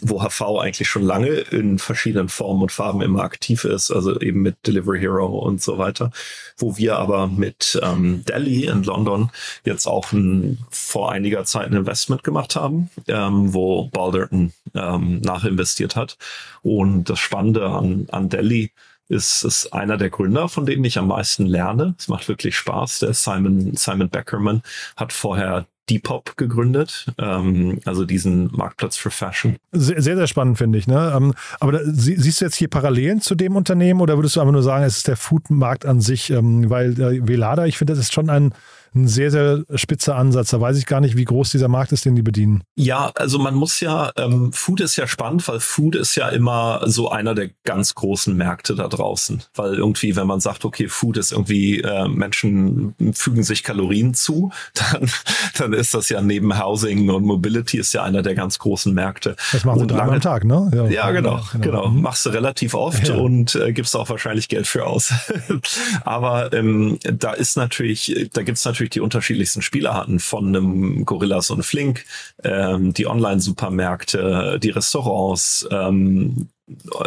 wo 0.00 0.22
HV 0.22 0.60
eigentlich 0.60 0.88
schon 0.88 1.02
lange 1.02 1.28
in 1.28 1.78
verschiedenen 1.78 2.28
Formen 2.28 2.62
und 2.62 2.72
Farben 2.72 3.02
immer 3.02 3.22
aktiv 3.22 3.64
ist, 3.64 3.90
also 3.90 4.18
eben 4.20 4.42
mit 4.42 4.66
Delivery 4.66 5.00
Hero 5.00 5.26
und 5.26 5.60
so 5.60 5.78
weiter, 5.78 6.10
wo 6.56 6.76
wir 6.76 6.96
aber 6.96 7.26
mit 7.26 7.78
ähm, 7.82 8.24
Delhi 8.24 8.66
in 8.66 8.84
London 8.84 9.30
jetzt 9.64 9.86
auch 9.86 10.12
ein, 10.12 10.58
vor 10.70 11.10
einiger 11.10 11.44
Zeit 11.44 11.66
ein 11.66 11.76
Investment 11.76 12.22
gemacht 12.22 12.54
haben, 12.54 12.90
ähm, 13.08 13.52
wo 13.52 13.88
Balderton 13.88 14.52
ähm, 14.74 15.20
nachinvestiert 15.20 15.96
hat. 15.96 16.16
Und 16.62 17.10
das 17.10 17.18
Spannende 17.18 17.66
an, 17.66 18.06
an 18.10 18.28
Delhi 18.28 18.70
ist, 19.08 19.42
ist 19.42 19.72
einer 19.72 19.96
der 19.96 20.10
Gründer, 20.10 20.48
von 20.48 20.66
denen 20.66 20.84
ich 20.84 20.98
am 20.98 21.08
meisten 21.08 21.46
lerne. 21.46 21.94
Es 21.98 22.08
macht 22.08 22.28
wirklich 22.28 22.56
Spaß. 22.56 23.00
Der 23.00 23.14
Simon, 23.14 23.74
Simon 23.74 24.10
Beckerman 24.10 24.62
hat 24.96 25.12
vorher 25.12 25.66
Depop 25.88 26.36
gegründet, 26.36 27.06
ähm, 27.18 27.80
also 27.84 28.04
diesen 28.04 28.50
Marktplatz 28.52 28.96
für 28.96 29.10
Fashion. 29.10 29.56
Sehr, 29.72 30.02
sehr, 30.02 30.26
spannend, 30.26 30.58
finde 30.58 30.78
ich. 30.78 30.86
Ne? 30.86 31.12
Ähm, 31.16 31.34
aber 31.60 31.72
da, 31.72 31.80
siehst 31.84 32.40
du 32.40 32.44
jetzt 32.44 32.56
hier 32.56 32.68
Parallelen 32.68 33.20
zu 33.20 33.34
dem 33.34 33.56
Unternehmen 33.56 34.00
oder 34.00 34.16
würdest 34.16 34.36
du 34.36 34.40
einfach 34.40 34.52
nur 34.52 34.62
sagen, 34.62 34.84
es 34.84 34.98
ist 34.98 35.08
der 35.08 35.16
Foodmarkt 35.16 35.86
an 35.86 36.00
sich? 36.00 36.30
Ähm, 36.30 36.70
weil 36.70 37.00
äh, 37.00 37.26
Velada, 37.26 37.66
ich 37.66 37.78
finde, 37.78 37.94
das 37.94 38.00
ist 38.00 38.12
schon 38.12 38.30
ein 38.30 38.52
ein 38.94 39.08
sehr, 39.08 39.30
sehr 39.30 39.64
spitzer 39.74 40.16
Ansatz. 40.16 40.50
Da 40.50 40.60
weiß 40.60 40.76
ich 40.78 40.86
gar 40.86 41.00
nicht, 41.00 41.16
wie 41.16 41.24
groß 41.24 41.50
dieser 41.50 41.68
Markt 41.68 41.92
ist, 41.92 42.04
den 42.04 42.16
die 42.16 42.22
bedienen. 42.22 42.62
Ja, 42.76 43.12
also 43.14 43.38
man 43.38 43.54
muss 43.54 43.80
ja, 43.80 44.12
ähm, 44.16 44.52
Food 44.52 44.80
ist 44.80 44.96
ja 44.96 45.06
spannend, 45.06 45.46
weil 45.48 45.60
Food 45.60 45.94
ist 45.94 46.14
ja 46.14 46.28
immer 46.28 46.82
so 46.86 47.10
einer 47.10 47.34
der 47.34 47.50
ganz 47.64 47.94
großen 47.94 48.36
Märkte 48.36 48.74
da 48.74 48.88
draußen. 48.88 49.42
Weil 49.54 49.74
irgendwie, 49.74 50.16
wenn 50.16 50.26
man 50.26 50.40
sagt, 50.40 50.64
okay, 50.64 50.88
Food 50.88 51.16
ist 51.16 51.32
irgendwie, 51.32 51.80
äh, 51.80 52.08
Menschen 52.08 52.94
fügen 53.12 53.42
sich 53.42 53.62
Kalorien 53.62 54.14
zu, 54.14 54.50
dann, 54.74 55.10
dann 55.58 55.72
ist 55.72 55.94
das 55.94 56.08
ja 56.08 56.20
neben 56.20 56.58
Housing 56.58 57.10
und 57.10 57.24
Mobility 57.24 57.78
ist 57.78 57.92
ja 57.92 58.02
einer 58.02 58.22
der 58.22 58.34
ganz 58.34 58.58
großen 58.58 58.92
Märkte. 58.92 59.36
Das 59.52 59.64
machen 59.64 59.80
sie 59.80 59.86
dreimal 59.86 60.16
am 60.16 60.20
Tag, 60.20 60.44
ne? 60.44 60.70
Ja, 60.74 60.86
ja 60.86 61.10
genau, 61.10 61.40
genau, 61.52 61.64
genau. 61.64 61.88
Mhm. 61.88 62.02
Machst 62.02 62.26
du 62.26 62.30
relativ 62.30 62.74
oft 62.74 63.08
ja. 63.08 63.14
und 63.14 63.54
äh, 63.54 63.72
gibst 63.72 63.96
auch 63.96 64.08
wahrscheinlich 64.08 64.48
Geld 64.48 64.66
für 64.66 64.86
aus. 64.86 65.12
Aber 66.04 66.52
ähm, 66.52 66.98
da 67.02 67.32
ist 67.32 67.56
natürlich, 67.56 68.30
da 68.32 68.42
gibt's 68.42 68.64
natürlich 68.64 68.77
natürlich 68.78 68.90
die 68.90 69.00
unterschiedlichsten 69.00 69.62
Spieler 69.62 69.94
hatten, 69.94 70.20
von 70.20 70.46
einem 70.46 71.04
Gorillas 71.04 71.50
und 71.50 71.64
Flink, 71.64 72.04
ähm, 72.44 72.94
die 72.94 73.06
Online-Supermärkte, 73.06 74.60
die 74.62 74.70
Restaurants, 74.70 75.68
ähm, 75.70 76.48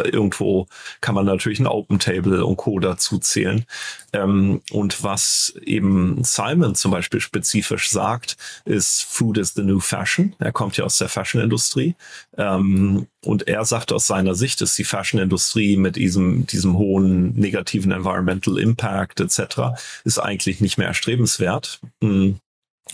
irgendwo 0.04 0.66
kann 1.00 1.14
man 1.14 1.26
natürlich 1.26 1.60
ein 1.60 1.66
Open 1.66 1.98
Table 1.98 2.44
und 2.44 2.56
Co. 2.56 2.78
dazu 2.78 3.18
zählen. 3.18 3.64
Ähm, 4.12 4.60
und 4.70 5.02
was 5.02 5.54
eben 5.64 6.22
Simon 6.24 6.74
zum 6.74 6.90
Beispiel 6.90 7.20
spezifisch 7.20 7.90
sagt, 7.90 8.36
ist 8.64 9.04
Food 9.04 9.38
is 9.38 9.54
the 9.54 9.62
new 9.62 9.80
fashion. 9.80 10.34
Er 10.38 10.52
kommt 10.52 10.76
ja 10.76 10.84
aus 10.84 10.98
der 10.98 11.08
Fashion-Industrie. 11.08 11.94
Ähm, 12.36 13.06
und 13.24 13.48
er 13.48 13.64
sagt 13.64 13.92
aus 13.92 14.06
seiner 14.06 14.34
Sicht, 14.34 14.60
ist 14.60 14.76
die 14.78 14.84
Fashion-Industrie 14.84 15.76
mit 15.76 15.96
diesem, 15.96 16.46
diesem 16.46 16.76
hohen 16.76 17.34
negativen 17.34 17.92
Environmental 17.92 18.58
Impact 18.58 19.20
etc. 19.20 19.78
ist 20.04 20.18
eigentlich 20.18 20.60
nicht 20.60 20.78
mehr 20.78 20.88
erstrebenswert. 20.88 21.80
Mhm. 22.00 22.38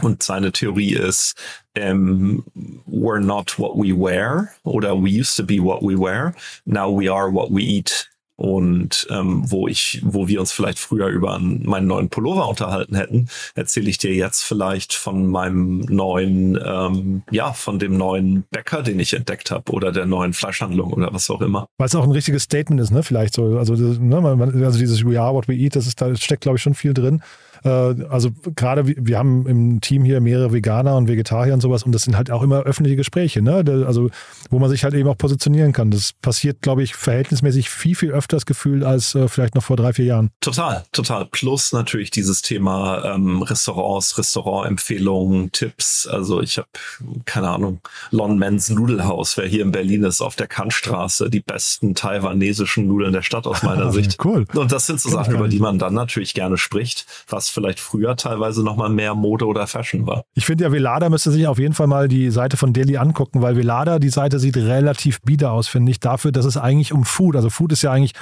Und 0.03 0.23
seine 0.23 0.53
Theorie 0.53 0.95
ist, 0.95 1.35
um, 1.77 2.45
we're 2.87 3.21
not 3.21 3.59
what 3.59 3.77
we 3.77 3.93
wear 3.93 4.51
oder 4.65 4.95
we 4.95 5.11
used 5.11 5.37
to 5.37 5.45
be 5.45 5.63
what 5.63 5.83
we 5.83 5.97
wear, 5.97 6.35
now 6.65 6.89
we 6.89 7.13
are 7.13 7.33
what 7.33 7.51
we 7.51 7.63
eat. 7.63 8.09
Und 8.41 9.09
ähm, 9.11 9.51
wo 9.51 9.67
ich, 9.67 10.01
wo 10.05 10.29
wir 10.29 10.39
uns 10.39 10.53
vielleicht 10.53 10.79
früher 10.79 11.09
über 11.09 11.41
meinen 11.41 11.89
neuen 11.89 12.09
Pullover 12.09 12.49
unterhalten 12.49 12.95
hätten, 12.95 13.29
erzähle 13.57 13.91
ich 13.91 13.99
dir 13.99 14.15
jetzt 14.15 14.45
vielleicht 14.45 14.93
von 14.93 15.27
meinem 15.27 15.81
neuen, 15.81 16.57
ähm, 16.65 17.23
ja, 17.33 17.53
von 17.53 17.81
dem 17.81 17.97
neuen 17.97 18.45
Bäcker, 18.53 18.83
den 18.83 19.01
ich 19.01 19.13
entdeckt 19.15 19.51
habe, 19.51 19.73
oder 19.73 19.91
der 19.91 20.07
neuen 20.07 20.35
Fleischhandlung 20.35 20.93
oder 20.93 21.13
was 21.13 21.29
auch 21.31 21.41
immer. 21.41 21.67
Weil 21.79 21.89
es 21.89 21.97
auch 21.97 22.05
ein 22.05 22.13
richtiges 22.13 22.45
Statement 22.45 22.81
ist, 22.81 22.93
ne? 22.93 23.03
Vielleicht 23.03 23.35
so. 23.35 23.59
Also, 23.59 23.75
ne, 23.75 24.17
also 24.65 24.79
dieses 24.79 25.05
We 25.05 25.21
are 25.21 25.35
what 25.35 25.49
we 25.49 25.55
eat, 25.55 25.75
das 25.75 25.89
ist, 25.89 26.01
da 26.01 26.15
steckt, 26.15 26.43
glaube 26.43 26.59
ich, 26.59 26.63
schon 26.63 26.75
viel 26.75 26.95
drin. 26.95 27.21
Äh, 27.64 27.68
also 28.09 28.31
gerade 28.57 28.87
wir 28.87 29.18
haben 29.18 29.47
im 29.47 29.81
Team 29.81 30.05
hier 30.05 30.21
mehrere 30.21 30.53
Veganer 30.53 30.97
und 30.97 31.09
Vegetarier 31.09 31.55
und 31.55 31.61
sowas 31.61 31.83
und 31.83 31.92
das 31.92 32.03
sind 32.03 32.16
halt 32.16 32.31
auch 32.31 32.42
immer 32.42 32.61
öffentliche 32.61 32.97
Gespräche, 32.97 33.42
ne? 33.42 33.64
Also 33.87 34.11
wo 34.51 34.59
man 34.59 34.71
sich 34.71 34.85
halt 34.85 34.94
eben 34.94 35.09
auch 35.09 35.18
positionieren 35.18 35.73
kann. 35.73 35.90
Das 35.90 36.12
passiert, 36.12 36.62
glaube 36.62 36.83
ich, 36.83 36.94
verhältnismäßig 36.94 37.71
viel, 37.71 37.94
viel 37.94 38.11
öfters 38.11 38.47
gefühlt 38.47 38.85
als 38.85 39.14
äh, 39.14 39.29
vielleicht 39.29 39.55
noch 39.55 39.62
vor 39.62 39.77
drei, 39.77 39.92
vier 39.92 40.07
Jahren. 40.07 40.31
Total, 40.40 40.85
total. 40.92 41.27
Plus 41.27 41.73
natürlich 41.73 42.11
dieses 42.11 42.42
Thema 42.42 43.14
ähm, 43.14 43.42
Restaurants, 43.42 44.18
Restaurantempfehlungen, 44.18 45.53
Tipps. 45.53 46.07
Also 46.07 46.40
ich 46.40 46.59
habe, 46.59 46.68
keine 47.25 47.49
Ahnung, 47.51 47.81
Lon 48.11 48.38
Mens 48.38 48.71
Nudelhaus, 48.71 49.37
wer 49.37 49.47
hier 49.47 49.62
in 49.62 49.73
Berlin 49.73 50.05
ist, 50.05 50.21
auf 50.21 50.37
der 50.37 50.47
Kantstraße, 50.47 51.31
die 51.31 51.40
besten 51.40 51.94
taiwanesischen 51.94 52.87
Nudeln 52.87 53.12
der 53.12 53.23
Stadt 53.23 53.47
aus 53.47 53.62
meiner 53.62 53.92
Sicht. 53.92 54.25
Cool. 54.25 54.47
Und 54.55 54.73
das 54.73 54.87
sind 54.87 55.01
so 55.01 55.11
Sachen, 55.11 55.35
über 55.35 55.49
die 55.49 55.59
man 55.59 55.79
dann 55.79 55.94
natürlich 55.94 56.35
gerne 56.35 56.59
spricht, 56.59 57.07
was 57.29 57.48
vielleicht 57.51 57.81
früher 57.81 58.17
teilweise 58.17 58.65
noch 58.65 58.77
mal 58.77 58.89
mehr 58.89 59.15
Mode 59.15 59.47
oder 59.47 59.67
Fashion 59.67 60.07
war. 60.07 60.23
Ich 60.35 60.47
finde 60.47 60.65
ja, 60.65 60.73
Velada 60.73 61.09
müsste 61.09 61.31
sich 61.31 61.47
auf 61.47 61.59
jeden 61.59 61.75
Fall 61.75 61.87
mal 61.87 62.09
die 62.09 62.31
Seite 62.31 62.57
von 62.57 62.73
Delhi 62.73 62.97
angucken, 62.97 63.43
weil 63.43 63.57
Velada, 63.57 63.99
die 63.99 64.09
Seite 64.09 64.39
sieht 64.39 64.57
relativ 64.57 65.21
bieder 65.23 65.53
aus, 65.53 65.69
finde 65.69 65.91
ich, 65.91 66.01
dafür, 66.01 66.33
dass 66.33 66.45
es 66.45 66.57
eigentlich 66.57 66.93
um 66.93 67.05
Food, 67.05 67.37
also 67.37 67.51
Food 67.51 67.73
ist 67.73 67.83
ja 67.83 67.93
eigentlich 67.93 68.13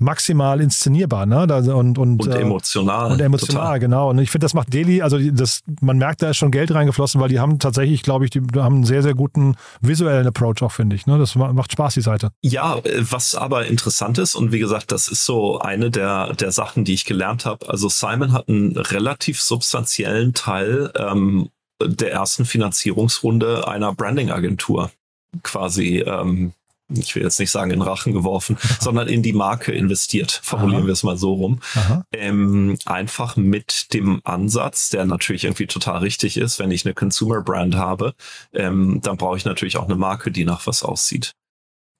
maximal 0.00 0.60
inszenierbar, 0.60 1.26
ne? 1.26 1.42
Und, 1.74 1.98
und, 1.98 2.22
und 2.22 2.26
äh, 2.26 2.40
emotional. 2.40 3.12
Und 3.12 3.20
emotional, 3.20 3.64
total. 3.64 3.78
genau. 3.78 4.10
Und 4.10 4.18
ich 4.18 4.30
finde, 4.30 4.46
das 4.46 4.54
macht 4.54 4.72
Delhi, 4.72 5.02
also 5.02 5.18
das, 5.18 5.60
man 5.80 5.98
merkt, 5.98 6.22
da 6.22 6.30
ist 6.30 6.38
schon 6.38 6.50
Geld 6.50 6.74
reingeflossen, 6.74 7.20
weil 7.20 7.28
die 7.28 7.38
haben 7.38 7.58
tatsächlich, 7.58 8.02
glaube 8.02 8.24
ich, 8.24 8.30
die 8.30 8.40
haben 8.56 8.76
einen 8.76 8.84
sehr, 8.84 9.02
sehr 9.02 9.14
guten 9.14 9.56
visuellen 9.80 10.26
Approach 10.26 10.62
auch, 10.62 10.72
finde 10.72 10.96
ich. 10.96 11.06
Ne? 11.06 11.18
Das 11.18 11.36
macht 11.36 11.72
Spaß, 11.72 11.94
die 11.94 12.00
Seite. 12.00 12.32
Ja, 12.42 12.78
was 12.98 13.34
aber 13.34 13.66
interessant 13.66 14.18
ist, 14.18 14.34
und 14.34 14.52
wie 14.52 14.58
gesagt, 14.58 14.90
das 14.90 15.08
ist 15.08 15.24
so 15.24 15.60
eine 15.60 15.90
der, 15.90 16.32
der 16.34 16.50
Sachen, 16.50 16.84
die 16.84 16.94
ich 16.94 17.04
gelernt 17.04 17.44
habe. 17.44 17.68
Also 17.68 17.88
Simon 17.88 18.32
hat 18.32 18.48
einen 18.48 18.76
relativ 18.76 19.40
substanziellen 19.40 20.32
Teil 20.32 20.90
ähm, 20.96 21.50
der 21.82 22.12
ersten 22.12 22.46
Finanzierungsrunde 22.46 23.68
einer 23.68 23.94
Branding-Agentur 23.94 24.90
quasi 25.42 25.98
ähm, 25.98 26.52
ich 26.94 27.14
will 27.14 27.22
jetzt 27.22 27.38
nicht 27.38 27.50
sagen 27.50 27.70
in 27.70 27.82
Rachen 27.82 28.12
geworfen, 28.12 28.58
sondern 28.80 29.08
in 29.08 29.22
die 29.22 29.32
Marke 29.32 29.72
investiert, 29.72 30.40
formulieren 30.42 30.82
Aha. 30.82 30.86
wir 30.86 30.92
es 30.92 31.02
mal 31.02 31.16
so 31.16 31.34
rum. 31.34 31.60
Ähm, 32.12 32.78
einfach 32.84 33.36
mit 33.36 33.92
dem 33.94 34.20
Ansatz, 34.24 34.90
der 34.90 35.04
natürlich 35.04 35.44
irgendwie 35.44 35.66
total 35.66 35.98
richtig 35.98 36.36
ist, 36.36 36.58
wenn 36.58 36.70
ich 36.70 36.84
eine 36.84 36.94
Consumer 36.94 37.42
Brand 37.42 37.74
habe, 37.74 38.14
ähm, 38.52 39.00
dann 39.02 39.16
brauche 39.16 39.36
ich 39.36 39.44
natürlich 39.44 39.76
auch 39.76 39.86
eine 39.86 39.96
Marke, 39.96 40.30
die 40.30 40.44
nach 40.44 40.66
was 40.66 40.82
aussieht. 40.82 41.32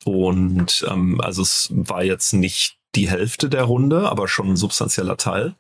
Und 0.05 0.87
ähm, 0.89 1.21
also 1.21 1.43
es 1.43 1.69
war 1.71 2.03
jetzt 2.03 2.33
nicht 2.33 2.77
die 2.95 3.09
Hälfte 3.09 3.49
der 3.49 3.65
Runde, 3.65 4.09
aber 4.09 4.29
schon 4.29 4.51
ein 4.51 4.57
substanzieller 4.57 5.17
Teil. 5.17 5.55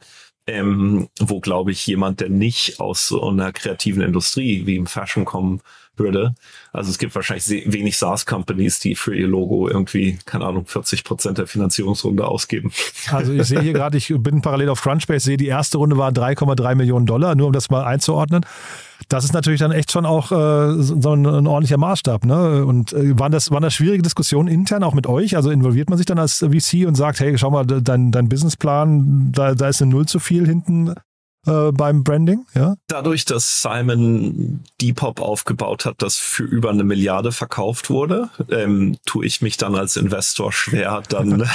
Ähm, 0.46 1.08
wo, 1.20 1.38
glaube 1.38 1.70
ich, 1.70 1.86
jemand, 1.86 2.20
der 2.20 2.30
nicht 2.30 2.80
aus 2.80 3.06
so 3.06 3.28
einer 3.28 3.52
kreativen 3.52 4.02
Industrie 4.02 4.66
wie 4.66 4.76
im 4.76 4.86
Fashion 4.86 5.24
kommen 5.24 5.60
würde. 5.96 6.32
Also 6.72 6.90
es 6.90 6.98
gibt 6.98 7.14
wahrscheinlich 7.14 7.48
wenig 7.72 7.96
SaaS-Companies, 7.98 8.80
die 8.80 8.94
für 8.94 9.14
ihr 9.14 9.28
Logo 9.28 9.68
irgendwie, 9.68 10.18
keine 10.24 10.46
Ahnung, 10.46 10.66
40 10.66 11.04
Prozent 11.04 11.38
der 11.38 11.46
Finanzierungsrunde 11.46 12.26
ausgeben. 12.26 12.72
Also 13.10 13.32
ich 13.32 13.44
sehe 13.44 13.60
hier 13.60 13.72
gerade, 13.72 13.98
ich 13.98 14.12
bin 14.18 14.40
parallel 14.40 14.68
auf 14.68 14.82
Crunchbase, 14.82 15.24
sehe 15.24 15.36
die 15.36 15.46
erste 15.46 15.78
Runde 15.78 15.96
war 15.98 16.10
3,3 16.10 16.74
Millionen 16.74 17.06
Dollar, 17.06 17.34
nur 17.34 17.48
um 17.48 17.52
das 17.52 17.70
mal 17.70 17.84
einzuordnen. 17.84 18.46
Das 19.08 19.24
ist 19.24 19.32
natürlich 19.32 19.60
dann 19.60 19.72
echt 19.72 19.90
schon 19.90 20.06
auch 20.06 20.30
äh, 20.30 20.80
so 20.80 21.12
ein, 21.12 21.26
ein, 21.26 21.46
ordentlicher 21.46 21.78
Maßstab. 21.78 22.24
Ne? 22.24 22.64
Und 22.64 22.92
äh, 22.92 23.18
waren, 23.18 23.32
das, 23.32 23.50
waren 23.50 23.62
das 23.62 23.74
schwierige 23.74 24.02
Diskussionen 24.02 24.48
intern 24.48 24.84
auch 24.84 24.94
mit 24.94 25.06
euch? 25.06 25.36
Also 25.36 25.50
involviert 25.50 25.90
man 25.90 25.98
sich 25.98 26.06
dann 26.06 26.18
als 26.18 26.38
VC 26.38 26.86
und 26.86 26.94
sagt, 26.94 27.20
hey, 27.20 27.36
schau 27.36 27.50
mal, 27.50 27.66
dein, 27.66 28.12
dein 28.12 28.28
Businessplan, 28.28 29.32
da, 29.32 29.54
da 29.54 29.68
ist 29.68 29.82
eine 29.82 29.90
Null 29.90 30.06
zu 30.06 30.20
viel 30.20 30.46
hinten 30.46 30.94
äh, 31.46 31.72
beim 31.72 32.04
Branding, 32.04 32.46
ja? 32.54 32.74
Dadurch, 32.86 33.24
dass 33.24 33.62
Simon 33.62 34.62
Depop 34.80 35.20
aufgebaut 35.20 35.84
hat, 35.84 35.96
das 35.98 36.16
für 36.16 36.44
über 36.44 36.70
eine 36.70 36.84
Milliarde 36.84 37.32
verkauft 37.32 37.88
wurde, 37.88 38.28
ähm, 38.50 38.98
tue 39.06 39.24
ich 39.24 39.40
mich 39.40 39.56
dann 39.56 39.74
als 39.74 39.96
Investor 39.96 40.52
schwer, 40.52 41.02
dann 41.08 41.48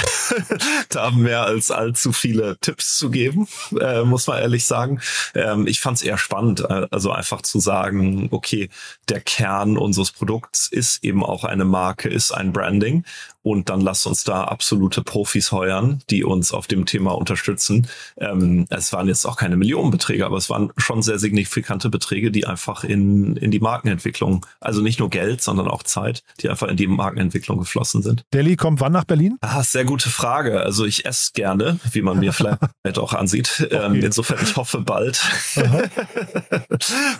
da 0.88 1.10
mehr 1.10 1.42
als 1.42 1.70
allzu 1.70 2.12
viele 2.12 2.56
Tipps 2.60 2.96
zu 2.96 3.10
geben, 3.10 3.46
äh, 3.80 4.02
muss 4.02 4.26
man 4.26 4.38
ehrlich 4.38 4.64
sagen. 4.64 5.00
Ähm, 5.34 5.66
ich 5.66 5.80
fand 5.80 5.98
es 5.98 6.02
eher 6.02 6.18
spannend, 6.18 6.60
äh, 6.60 6.86
also 6.90 7.12
einfach 7.12 7.42
zu 7.42 7.60
sagen, 7.60 8.28
okay, 8.32 8.68
der 9.08 9.20
Kern 9.20 9.76
unseres 9.76 10.10
Produkts 10.10 10.66
ist 10.66 11.04
eben 11.04 11.24
auch 11.24 11.44
eine 11.44 11.64
Marke, 11.64 12.08
ist 12.08 12.32
ein 12.32 12.52
Branding 12.52 13.04
und 13.46 13.68
dann 13.68 13.80
lasst 13.80 14.08
uns 14.08 14.24
da 14.24 14.42
absolute 14.42 15.02
Profis 15.02 15.52
heuern, 15.52 16.00
die 16.10 16.24
uns 16.24 16.52
auf 16.52 16.66
dem 16.66 16.84
Thema 16.84 17.12
unterstützen. 17.12 17.86
Ähm, 18.18 18.66
es 18.70 18.92
waren 18.92 19.06
jetzt 19.06 19.24
auch 19.24 19.36
keine 19.36 19.56
Millionenbeträge, 19.56 20.26
aber 20.26 20.36
es 20.36 20.50
waren 20.50 20.72
schon 20.78 21.00
sehr 21.00 21.20
signifikante 21.20 21.88
Beträge, 21.88 22.32
die 22.32 22.44
einfach 22.44 22.82
in, 22.82 23.36
in 23.36 23.52
die 23.52 23.60
Markenentwicklung, 23.60 24.44
also 24.58 24.80
nicht 24.80 24.98
nur 24.98 25.10
Geld, 25.10 25.42
sondern 25.42 25.68
auch 25.68 25.84
Zeit, 25.84 26.24
die 26.40 26.48
einfach 26.48 26.66
in 26.66 26.76
die 26.76 26.88
Markenentwicklung 26.88 27.58
geflossen 27.58 28.02
sind. 28.02 28.24
Delhi 28.34 28.56
kommt 28.56 28.80
wann 28.80 28.90
nach 28.90 29.04
Berlin? 29.04 29.36
Ah, 29.42 29.62
sehr 29.62 29.84
gute 29.84 30.10
Frage. 30.10 30.62
Also 30.62 30.84
ich 30.84 31.06
esse 31.06 31.30
gerne, 31.32 31.78
wie 31.92 32.02
man 32.02 32.18
mir 32.18 32.32
vielleicht 32.82 32.98
auch 32.98 33.12
ansieht. 33.12 33.62
Okay. 33.64 33.76
Ähm, 33.76 33.94
insofern, 34.02 34.38
ich 34.42 34.56
hoffe 34.56 34.80
bald. 34.80 35.22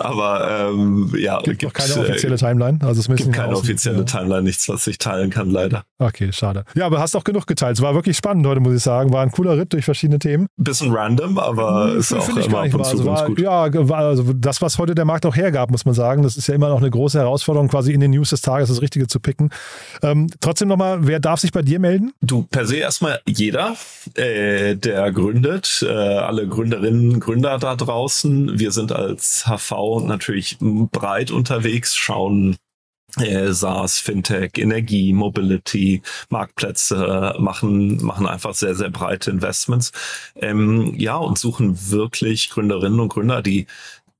aber 0.00 0.70
ähm, 0.72 1.14
ja, 1.16 1.40
gibt, 1.42 1.60
gibt 1.60 1.74
keine 1.74 2.00
offizielle 2.00 2.36
Timeline. 2.36 2.80
Also 2.82 2.98
es 2.98 3.16
gibt 3.16 3.32
keine 3.32 3.56
offizielle 3.56 3.98
ja. 3.98 4.04
Timeline, 4.04 4.42
nichts, 4.42 4.68
was 4.68 4.88
ich 4.88 4.98
teilen 4.98 5.30
kann, 5.30 5.50
leider. 5.50 5.84
Okay. 6.00 6.15
Okay, 6.16 6.32
schade. 6.32 6.64
Ja, 6.74 6.86
aber 6.86 6.98
hast 6.98 7.14
auch 7.14 7.24
genug 7.24 7.46
geteilt. 7.46 7.76
Es 7.76 7.82
war 7.82 7.94
wirklich 7.94 8.16
spannend 8.16 8.46
heute, 8.46 8.58
muss 8.60 8.74
ich 8.74 8.82
sagen. 8.82 9.12
War 9.12 9.22
ein 9.22 9.30
cooler 9.30 9.58
Ritt 9.58 9.74
durch 9.74 9.84
verschiedene 9.84 10.18
Themen. 10.18 10.46
Bisschen 10.56 10.90
random, 10.90 11.36
aber 11.36 11.92
ist 11.94 12.10
auch 12.14 12.22
Finde 12.22 12.40
ich 12.40 12.48
gar 12.48 12.64
nicht 12.64 12.74
mal. 12.74 12.86
Also 12.86 13.04
war, 13.04 13.38
ja, 13.38 13.88
war, 13.88 13.98
also 13.98 14.32
das, 14.32 14.62
was 14.62 14.78
heute 14.78 14.94
der 14.94 15.04
Markt 15.04 15.26
auch 15.26 15.36
hergab, 15.36 15.70
muss 15.70 15.84
man 15.84 15.94
sagen. 15.94 16.22
Das 16.22 16.38
ist 16.38 16.46
ja 16.46 16.54
immer 16.54 16.70
noch 16.70 16.78
eine 16.78 16.88
große 16.88 17.18
Herausforderung, 17.18 17.68
quasi 17.68 17.92
in 17.92 18.00
den 18.00 18.12
News 18.12 18.30
des 18.30 18.40
Tages 18.40 18.70
das 18.70 18.80
Richtige 18.80 19.06
zu 19.08 19.20
picken. 19.20 19.50
Ähm, 20.02 20.28
trotzdem 20.40 20.68
nochmal, 20.68 21.06
wer 21.06 21.20
darf 21.20 21.40
sich 21.40 21.52
bei 21.52 21.60
dir 21.60 21.78
melden? 21.80 22.12
Du, 22.22 22.44
per 22.44 22.64
se 22.64 22.76
erstmal 22.76 23.20
jeder, 23.26 23.76
äh, 24.14 24.74
der 24.74 25.12
gründet, 25.12 25.84
äh, 25.86 25.92
alle 25.92 26.48
Gründerinnen, 26.48 27.20
Gründer 27.20 27.58
da 27.58 27.76
draußen. 27.76 28.58
Wir 28.58 28.72
sind 28.72 28.90
als 28.90 29.44
HV 29.46 30.00
natürlich 30.06 30.56
breit 30.60 31.30
unterwegs, 31.30 31.94
schauen 31.94 32.56
äh, 33.18 33.52
SaaS, 33.52 33.98
Fintech, 33.98 34.52
Energie, 34.56 35.12
Mobility, 35.12 36.02
Marktplätze 36.28 37.34
machen, 37.38 38.04
machen 38.04 38.26
einfach 38.26 38.54
sehr, 38.54 38.74
sehr 38.74 38.90
breite 38.90 39.30
Investments. 39.30 39.92
Ähm, 40.36 40.94
ja, 40.96 41.16
und 41.16 41.38
suchen 41.38 41.90
wirklich 41.90 42.50
Gründerinnen 42.50 43.00
und 43.00 43.08
Gründer, 43.08 43.42
die 43.42 43.66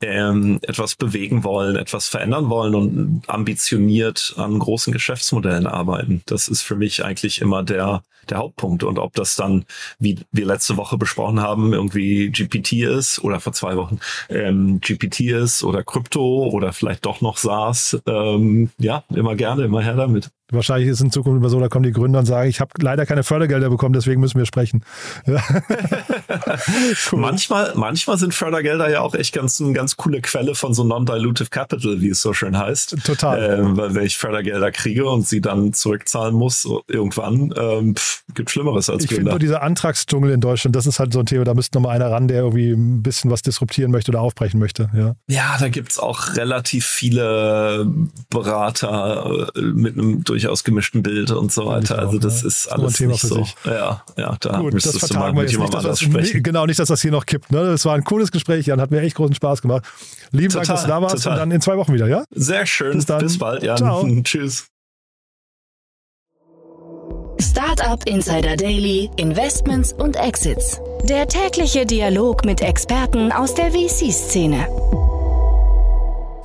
ähm, 0.03 0.59
etwas 0.63 0.95
bewegen 0.95 1.45
wollen, 1.45 1.77
etwas 1.77 2.09
verändern 2.09 2.51
wollen 2.51 2.75
und 2.75 3.23
ambitioniert 3.29 4.35
an 4.37 4.59
großen 4.59 4.93
Geschäftsmodellen 4.93 5.67
arbeiten. 5.67 6.23
Das 6.27 6.49
ist 6.49 6.63
für 6.63 6.77
mich 6.77 7.05
eigentlich 7.05 7.41
immer 7.41 7.63
der, 7.63 8.03
der 8.29 8.39
Hauptpunkt. 8.39 8.83
Und 8.85 8.99
ob 8.99 9.15
das 9.15 9.37
dann, 9.37 9.65
wie 9.99 10.19
wir 10.33 10.47
letzte 10.47 10.77
Woche 10.77 10.99
besprochen 10.99 11.41
haben, 11.41 11.73
irgendwie 11.73 12.31
GPT 12.31 12.73
ist 12.85 13.23
oder 13.25 13.41
vor 13.41 13.53
zwei 13.53 13.77
Wochen 13.77 13.99
ähm, 14.29 14.81
GPT 14.81 15.21
ist 15.21 15.65
oder 15.65 15.83
Krypto 15.83 16.49
oder 16.49 16.73
vielleicht 16.73 17.07
doch 17.07 17.21
noch 17.21 17.39
SaaS, 17.39 17.99
ähm, 18.07 18.71
ja, 18.79 19.05
immer 19.15 19.35
gerne, 19.35 19.65
immer 19.65 19.83
her 19.83 19.97
damit. 19.97 20.31
Wahrscheinlich 20.53 20.89
ist 20.89 20.97
es 20.97 21.01
in 21.01 21.11
Zukunft 21.11 21.39
immer 21.39 21.49
so, 21.49 21.59
da 21.59 21.69
kommen 21.69 21.83
die 21.83 21.93
Gründer 21.93 22.21
und 22.21 22.27
sagen, 22.27 22.49
ich 22.49 22.61
habe 22.61 22.71
leider 22.81 23.05
keine 23.05 23.25
Fördergelder 23.25 23.69
bekommen, 23.69 23.93
deswegen 23.95 24.21
müssen 24.21 24.39
wir 24.39 24.47
sprechen. 24.47 24.85
Ja. 25.27 25.43
cool. 27.13 27.21
Manchmal, 27.21 27.73
manchmal 27.75 28.17
sind 28.17 28.33
Fördergelder 28.33 28.91
ja 28.91 29.01
auch 29.01 29.15
echt 29.15 29.35
ganz 29.35 29.61
eine 29.61 29.73
ganz 29.73 29.97
coole 29.97 30.21
Quelle 30.21 30.55
von 30.55 30.73
so 30.73 30.85
Non-Dilutive 30.85 31.51
Capital, 31.51 32.01
wie 32.01 32.11
es 32.11 32.23
so 32.23 32.33
schön 32.33 32.57
heißt. 32.57 32.97
Total. 33.05 33.59
Ähm, 33.59 33.77
weil 33.77 33.95
wenn 33.95 34.05
ich 34.05 34.17
Fördergelder 34.17 34.71
kriege 34.71 35.07
und 35.07 35.27
sie 35.27 35.41
dann 35.41 35.73
zurückzahlen 35.73 36.35
muss 36.35 36.69
irgendwann, 36.87 37.53
ähm, 37.59 37.97
pff, 37.97 38.23
gibt 38.35 38.51
Schlimmeres 38.51 38.89
als 38.89 39.05
ich 39.05 39.15
finde 39.15 39.39
dieser 39.39 39.63
Antragsdschungel 39.63 40.31
in 40.31 40.41
Deutschland, 40.41 40.77
das 40.77 40.87
ist 40.87 40.99
halt 40.99 41.13
so 41.13 41.21
ein 41.21 41.27
Thema, 41.27 41.45
da 41.45 41.55
müsste 41.55 41.79
noch 41.79 41.89
mal 41.89 41.95
einer 41.95 42.11
ran, 42.11 42.29
der 42.29 42.39
irgendwie 42.39 42.71
ein 42.71 43.03
bisschen 43.03 43.31
was 43.31 43.43
disruptieren 43.43 43.91
möchte 43.91 44.11
oder 44.11 44.21
aufbrechen 44.21 44.61
möchte. 44.61 44.91
Ja, 44.95 45.15
ja 45.29 45.57
da 45.59 45.69
gibt's 45.69 45.99
auch 45.99 46.37
relativ 46.37 46.87
viele 46.87 47.87
Berater 48.31 49.49
äh, 49.55 49.61
mit 49.61 49.95
einem 49.95 50.25
durchaus 50.37 50.65
gemischten 50.65 51.03
Bild 51.03 51.31
und 51.31 51.51
so 51.51 51.67
weiter. 51.67 51.99
Also 51.99 52.19
das 52.19 52.43
ja. 52.43 52.49
ist 52.49 52.67
alles 52.67 52.95
Thema 52.95 53.17
für 53.17 53.27
so. 53.27 53.35
Sich. 53.37 53.55
Ja, 53.65 54.03
ja, 54.19 54.37
da 54.39 54.59
Gut, 54.59 54.75
müsstest 54.75 55.03
das 55.03 55.09
du 55.09 55.19
mal 55.19 55.33
mit 55.33 55.51
jemandem 55.51 55.79
anders 55.79 55.99
sprechen. 56.01 56.43
Genau, 56.43 56.67
nicht, 56.67 56.79
dass 56.79 56.89
das 56.89 57.01
hier 57.01 57.11
noch 57.11 57.25
kippt. 57.25 57.51
Ne? 57.51 57.65
Das 57.65 57.87
war 57.87 57.95
ein 57.95 58.05
cooles 58.05 58.31
Gespräch, 58.31 58.67
Jan, 58.67 58.81
hat 58.81 58.91
mir 58.91 59.01
echt 59.01 59.17
großen 59.17 59.35
Spaß 59.35 59.63
gemacht. 59.63 59.85
Lieben 60.33 60.53
total, 60.53 60.67
Dank, 60.67 60.77
dass 60.77 60.83
du 60.83 60.89
da 60.89 61.03
warst 61.03 61.17
total. 61.17 61.33
und 61.33 61.39
dann 61.39 61.51
in 61.53 61.61
zwei 61.63 61.79
Wochen 61.79 61.95
wieder, 61.95 62.07
ja? 62.07 62.25
Sehr 62.31 62.67
schön. 62.67 62.93
Bis, 62.93 63.07
dann. 63.07 63.21
Bis 63.21 63.39
bald, 63.39 63.63
Jan. 63.63 63.79
Ciao. 63.79 64.07
Tschüss. 64.23 64.67
Startup 67.41 68.03
Insider 68.07 68.57
Daily, 68.57 69.11
Investments 69.17 69.95
und 69.95 70.17
Exits. 70.17 70.81
Der 71.05 71.27
tägliche 71.29 71.87
Dialog 71.87 72.45
mit 72.45 72.61
Experten 72.61 73.33
aus 73.33 73.55
der 73.55 73.71
VC-Szene. 73.71 74.67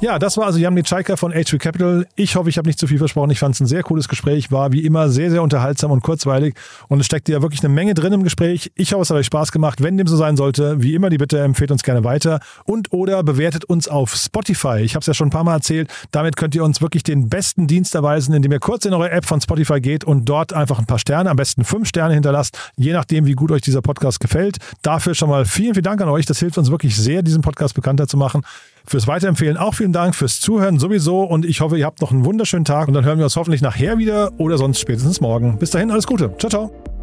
Ja, 0.02 0.18
das 0.18 0.36
war 0.36 0.48
also 0.48 0.58
Jan 0.58 0.74
Mitschaiker 0.74 1.16
von 1.16 1.32
H3 1.32 1.60
Capital. 1.60 2.08
Ich 2.16 2.36
hoffe, 2.36 2.50
ich 2.50 2.58
habe 2.58 2.68
nicht 2.68 2.80
zu 2.80 2.88
viel 2.88 2.98
versprochen. 2.98 3.30
Ich 3.30 3.38
fand 3.38 3.54
es 3.54 3.62
ein 3.62 3.68
sehr 3.68 3.84
cooles 3.84 4.08
Gespräch, 4.08 4.52
war 4.52 4.72
wie 4.72 4.84
immer 4.84 5.10
sehr, 5.10 5.30
sehr 5.30 5.44
unterhaltsam 5.44 5.92
und 5.92 6.02
kurzweilig 6.02 6.56
und 6.88 7.00
es 7.00 7.06
steckte 7.06 7.32
ja 7.32 7.44
wirklich 7.44 7.64
eine 7.64 7.72
Menge 7.72 7.94
drin 7.94 8.12
im 8.12 8.24
Gespräch. 8.24 8.72
Ich 8.74 8.94
hoffe, 8.94 9.04
es 9.04 9.12
hat 9.12 9.18
euch 9.18 9.28
Spaß 9.28 9.52
gemacht. 9.52 9.84
Wenn 9.84 9.98
dem 9.98 10.08
so 10.08 10.18
sein 10.18 10.38
sollte, 10.38 10.82
wie 10.82 10.96
immer 10.96 11.12
die 11.12 11.20
Bitte, 11.20 11.40
empfehlt 11.42 11.70
uns 11.70 11.84
gerne 11.84 12.04
weiter 12.04 12.40
und 12.66 12.92
oder 12.92 13.22
bewertet 13.22 13.64
uns 13.66 13.88
auf 13.88 14.16
Spotify. 14.16 14.78
Ich 14.80 14.96
habe 14.96 15.02
es 15.02 15.06
ja 15.06 15.14
schon 15.14 15.28
ein 15.28 15.32
paar 15.32 15.44
Mal 15.44 15.54
erzählt. 15.54 15.88
Damit 16.10 16.36
könnt 16.36 16.56
ihr 16.56 16.64
uns 16.64 16.82
wirklich 16.82 17.04
den 17.04 17.30
besten 17.30 17.68
Dienst 17.68 17.94
erweisen, 17.94 18.34
indem 18.34 18.54
ihr 18.54 18.60
kurz 18.60 18.86
in 18.86 18.96
eure 18.96 19.12
App 19.12 19.28
von 19.28 19.40
Spotify 19.40 19.82
geht 19.82 20.04
und 20.04 20.26
dort 20.26 20.52
einfach 20.52 20.80
ein 20.80 20.88
paar 20.88 20.98
Sterne, 20.98 21.30
am 21.30 21.38
besten 21.38 21.64
fünf 21.64 21.88
Sterne 21.88 22.16
hinterlasst, 22.16 22.58
je 22.76 22.94
nachdem, 22.94 23.28
wie 23.28 23.34
gut 23.34 23.52
euch 23.52 23.62
dieser 23.62 23.84
Podcast 23.84 24.20
gefällt. 24.20 24.58
Dafür 24.82 25.14
schon 25.14 25.30
mal 25.30 25.46
vielen, 25.46 25.76
vielen 25.76 25.84
Dank 25.84 26.02
an 26.02 26.10
euch. 26.10 26.26
Das 26.26 26.40
hilft 26.40 26.58
uns 26.58 26.72
wirklich 26.72 26.98
sehr, 26.98 27.22
diesen 27.22 27.44
Podcast 27.44 27.76
bekannter 27.76 28.08
zu 28.08 28.18
machen. 28.18 28.42
Fürs 28.86 29.08
Weiterempfehlen 29.08 29.58
auch 29.58 29.74
vielen 29.74 29.94
Dank, 29.94 30.16
fürs 30.16 30.40
Zuhören 30.40 30.80
sowieso 30.80 31.24
und 31.24 31.46
ich 31.46 31.62
hoffe, 31.62 31.78
ihr 31.78 31.86
habt 31.86 32.02
noch 32.02 32.12
einen 32.12 32.26
wunderschönen 32.26 32.66
Tag 32.66 32.88
und 32.88 32.94
dann 32.94 33.06
hören 33.06 33.18
wir 33.18 33.26
uns 33.26 33.36
hoffentlich 33.36 33.62
nachher 33.62 33.98
wieder 33.98 34.32
oder 34.38 34.58
sonst 34.58 34.80
spätestens 34.80 35.22
morgen. 35.22 35.58
Bis 35.58 35.72
dahin, 35.72 35.92
alles 35.92 36.08
Gute. 36.08 36.36
Ciao, 36.38 36.50
ciao. 36.50 37.01